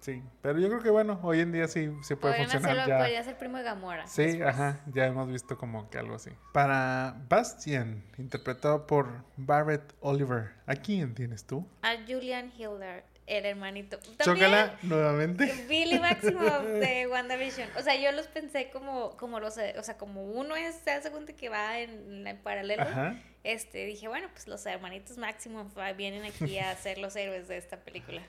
[0.00, 2.88] Sí, pero yo creo que bueno, hoy en día sí, sí puede Podrían funcionar hacerlo,
[2.88, 2.98] ya.
[3.00, 4.06] podría ser primo de Gamora.
[4.06, 4.48] Sí, después.
[4.48, 6.30] ajá, ya hemos visto como que algo así.
[6.54, 11.66] Para Bastian, interpretado por Barrett Oliver, ¿a quién tienes tú?
[11.82, 13.98] A Julian Hilder, el hermanito.
[13.98, 15.64] También Chócala nuevamente.
[15.68, 17.68] Billy Maximoff de WandaVision.
[17.78, 21.10] O sea, yo los pensé como, como los, o sea, como uno es, se hace
[21.10, 22.82] cuenta que va en, en paralelo.
[22.82, 23.16] Ajá.
[23.44, 27.78] Este, dije, bueno, pues los hermanitos Maximoff vienen aquí a ser los héroes de esta
[27.78, 28.22] película.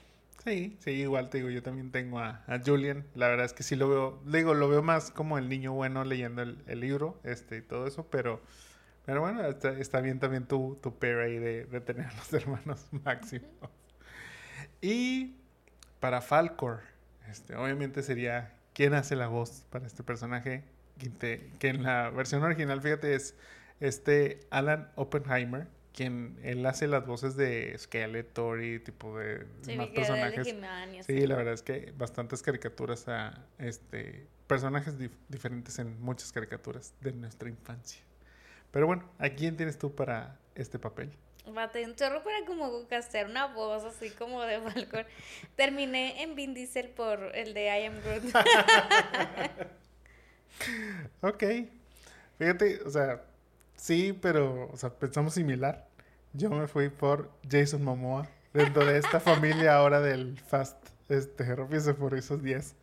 [0.44, 3.04] Sí, sí, igual te digo, yo también tengo a, a Julian.
[3.14, 6.04] La verdad es que sí lo veo, digo, lo veo más como el niño bueno
[6.04, 8.40] leyendo el, el libro, este, y todo eso, pero,
[9.04, 12.32] pero bueno, está, está bien también tu, tu pair ahí de, de tener a los
[12.32, 13.46] hermanos Máximo.
[14.82, 15.36] Y
[16.00, 16.80] para Falcor,
[17.30, 20.64] este, obviamente sería quién hace la voz para este personaje,
[21.58, 23.34] que, en la versión original, fíjate, es
[23.80, 29.88] este Alan Oppenheimer, quien él hace las voces de Skeletor y tipo de Sí, más
[29.88, 30.46] de personajes.
[31.06, 36.92] Sí, la verdad es que bastantes caricaturas a este personajes dif- diferentes en muchas caricaturas
[37.00, 38.00] de nuestra infancia.
[38.70, 41.10] Pero bueno, ¿a quién tienes tú para este papel?
[41.46, 45.04] Bate un chorro para como hacer una voz así como de Falcon.
[45.56, 48.22] Terminé en Vin Diesel por el de I Am Groot.
[51.22, 51.44] Ok.
[52.38, 53.22] Fíjate, o sea,
[53.76, 55.88] sí, pero, o sea, pensamos similar.
[56.32, 60.76] Yo me fui por Jason Momoa dentro de esta familia ahora del Fast,
[61.08, 62.74] este, y Furiosos 10.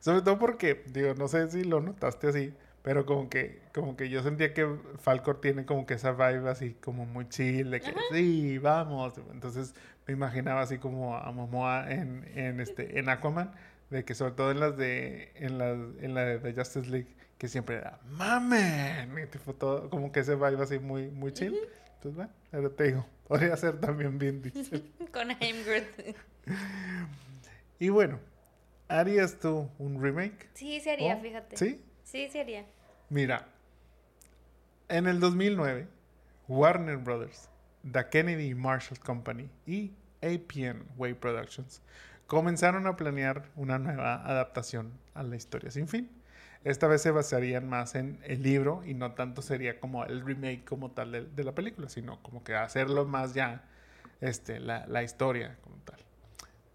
[0.00, 2.54] Sobre todo porque, digo, no sé si lo notaste así,
[2.84, 6.74] pero como que, como que yo sentía que Falcor tiene como que esa vibe así
[6.82, 9.14] como muy chill, de que sí, vamos.
[9.32, 9.74] Entonces
[10.06, 13.52] me imaginaba así como a Momoa en, en este, en Aquaman,
[13.88, 17.08] de que sobre todo en las de, en las, en la de Justice League,
[17.38, 21.56] que siempre era mamen, y tipo todo, como que ese vibe así muy, muy chill.
[21.94, 24.92] Entonces bueno, ahora te digo, podría ser también Vin Diesel.
[25.10, 26.16] Con Groot.
[27.78, 28.20] Y bueno,
[28.88, 30.50] ¿harías tú un remake?
[30.52, 31.56] Sí, se haría, Oh, fíjate.
[31.56, 31.80] ¿Sí?
[32.14, 32.64] Sí, se haría.
[33.10, 33.44] Mira,
[34.88, 35.88] en el 2009,
[36.46, 37.48] Warner Brothers,
[37.90, 39.90] The Kennedy Marshall Company y
[40.22, 41.82] APN Way Productions
[42.28, 46.08] comenzaron a planear una nueva adaptación a la historia sin fin.
[46.62, 50.64] Esta vez se basarían más en el libro y no tanto sería como el remake
[50.64, 53.64] como tal de, de la película, sino como que hacerlo más ya
[54.20, 55.98] este, la, la historia como tal.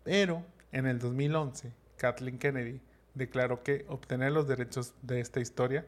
[0.03, 0.43] Pero
[0.73, 2.81] en el 2011, Kathleen Kennedy
[3.19, 5.85] declaró que obtener los derechos de esta historia,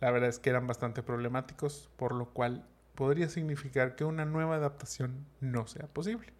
[0.00, 2.64] la verdad es que eran bastante problemáticos, por lo cual
[2.94, 6.32] podría significar que una nueva adaptación no sea posible.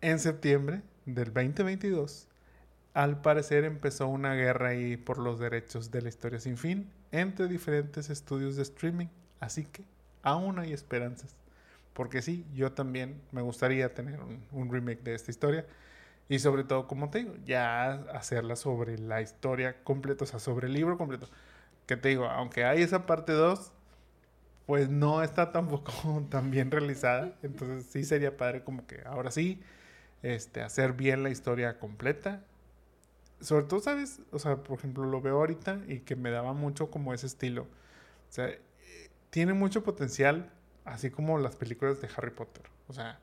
[0.00, 2.28] En septiembre del 2022,
[2.94, 7.48] al parecer empezó una guerra ahí por los derechos de la historia sin fin entre
[7.48, 9.08] diferentes estudios de streaming,
[9.40, 9.84] así que
[10.22, 11.36] aún hay esperanzas.
[11.92, 15.64] Porque sí, yo también me gustaría tener un, un remake de esta historia.
[16.28, 20.68] Y sobre todo, como te digo, ya hacerla sobre la historia completa, o sea, sobre
[20.68, 21.28] el libro completo.
[21.86, 23.72] Que te digo, aunque hay esa parte 2,
[24.66, 25.92] pues no está tampoco
[26.30, 27.36] tan bien realizada.
[27.42, 29.60] Entonces sí sería padre como que ahora sí,
[30.22, 32.42] este, hacer bien la historia completa.
[33.40, 34.20] Sobre todo, ¿sabes?
[34.32, 37.62] O sea, por ejemplo, lo veo ahorita y que me daba mucho como ese estilo.
[37.64, 38.60] O sea, eh,
[39.30, 40.50] tiene mucho potencial,
[40.84, 42.64] así como las películas de Harry Potter.
[42.88, 43.20] O sea,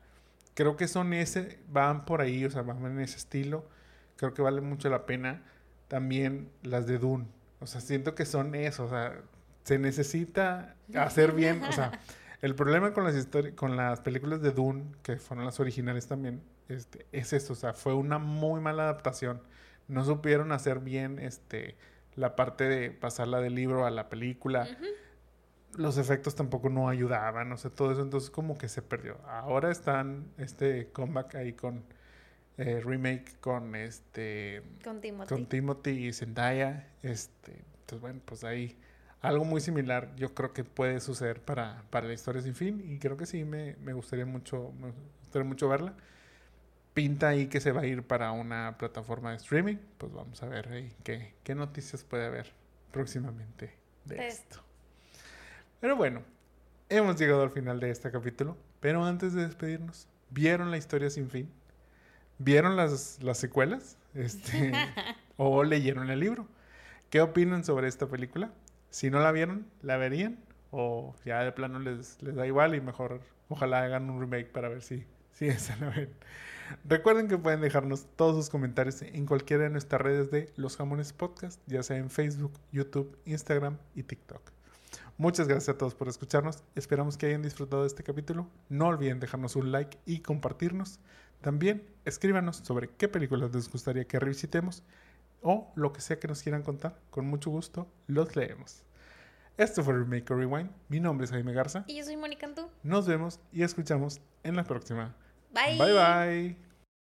[0.54, 3.68] creo que son ese, van por ahí, o sea, van en ese estilo.
[4.16, 5.42] Creo que vale mucho la pena.
[5.88, 7.26] También las de Dune.
[7.60, 8.84] O sea, siento que son eso.
[8.84, 9.20] O sea,
[9.64, 11.62] se necesita hacer bien.
[11.64, 11.92] O sea,
[12.42, 17.06] el problema con las con las películas de Dune, que fueron las originales también, este,
[17.12, 17.52] es esto.
[17.52, 19.42] O sea, fue una muy mala adaptación.
[19.88, 21.76] No supieron hacer bien este,
[22.14, 24.68] la parte de pasarla del libro a la película
[25.76, 29.18] los efectos tampoco no ayudaban, o sea, todo eso, entonces como que se perdió.
[29.26, 31.84] Ahora están este comeback ahí con
[32.58, 35.28] eh, remake con este Con Timothy.
[35.28, 38.78] con Timothy y Zendaya, este, entonces bueno, pues ahí
[39.22, 42.98] algo muy similar yo creo que puede suceder para, para la historia sin fin y
[42.98, 45.94] creo que sí me, me gustaría mucho me gustaría mucho verla.
[46.94, 50.46] Pinta ahí que se va a ir para una plataforma de streaming, pues vamos a
[50.48, 52.52] ver ahí qué, qué noticias puede haber
[52.90, 54.62] próximamente de De esto.
[55.82, 56.22] Pero bueno,
[56.88, 58.56] hemos llegado al final de este capítulo.
[58.78, 61.50] Pero antes de despedirnos, ¿vieron la historia sin fin?
[62.38, 63.98] ¿Vieron las, las secuelas?
[64.14, 64.70] Este,
[65.36, 66.46] ¿O leyeron el libro?
[67.10, 68.52] ¿Qué opinan sobre esta película?
[68.90, 70.38] Si no la vieron, ¿la verían?
[70.70, 74.68] ¿O ya de plano les, les da igual y mejor ojalá hagan un remake para
[74.68, 76.10] ver si, si esa la ven?
[76.84, 81.12] Recuerden que pueden dejarnos todos sus comentarios en cualquiera de nuestras redes de Los Jamones
[81.12, 84.61] Podcast, ya sea en Facebook, YouTube, Instagram y TikTok.
[85.18, 86.64] Muchas gracias a todos por escucharnos.
[86.74, 88.48] Esperamos que hayan disfrutado de este capítulo.
[88.68, 91.00] No olviden dejarnos un like y compartirnos.
[91.40, 94.82] También escríbanos sobre qué películas les gustaría que revisitemos
[95.42, 96.98] o lo que sea que nos quieran contar.
[97.10, 98.84] Con mucho gusto los leemos.
[99.58, 100.70] Esto fue Remake or Rewind.
[100.88, 101.84] Mi nombre es Jaime Garza.
[101.86, 102.70] Y yo soy Mónica Antú.
[102.82, 105.14] Nos vemos y escuchamos en la próxima.
[105.52, 105.78] Bye.
[105.78, 106.71] Bye bye.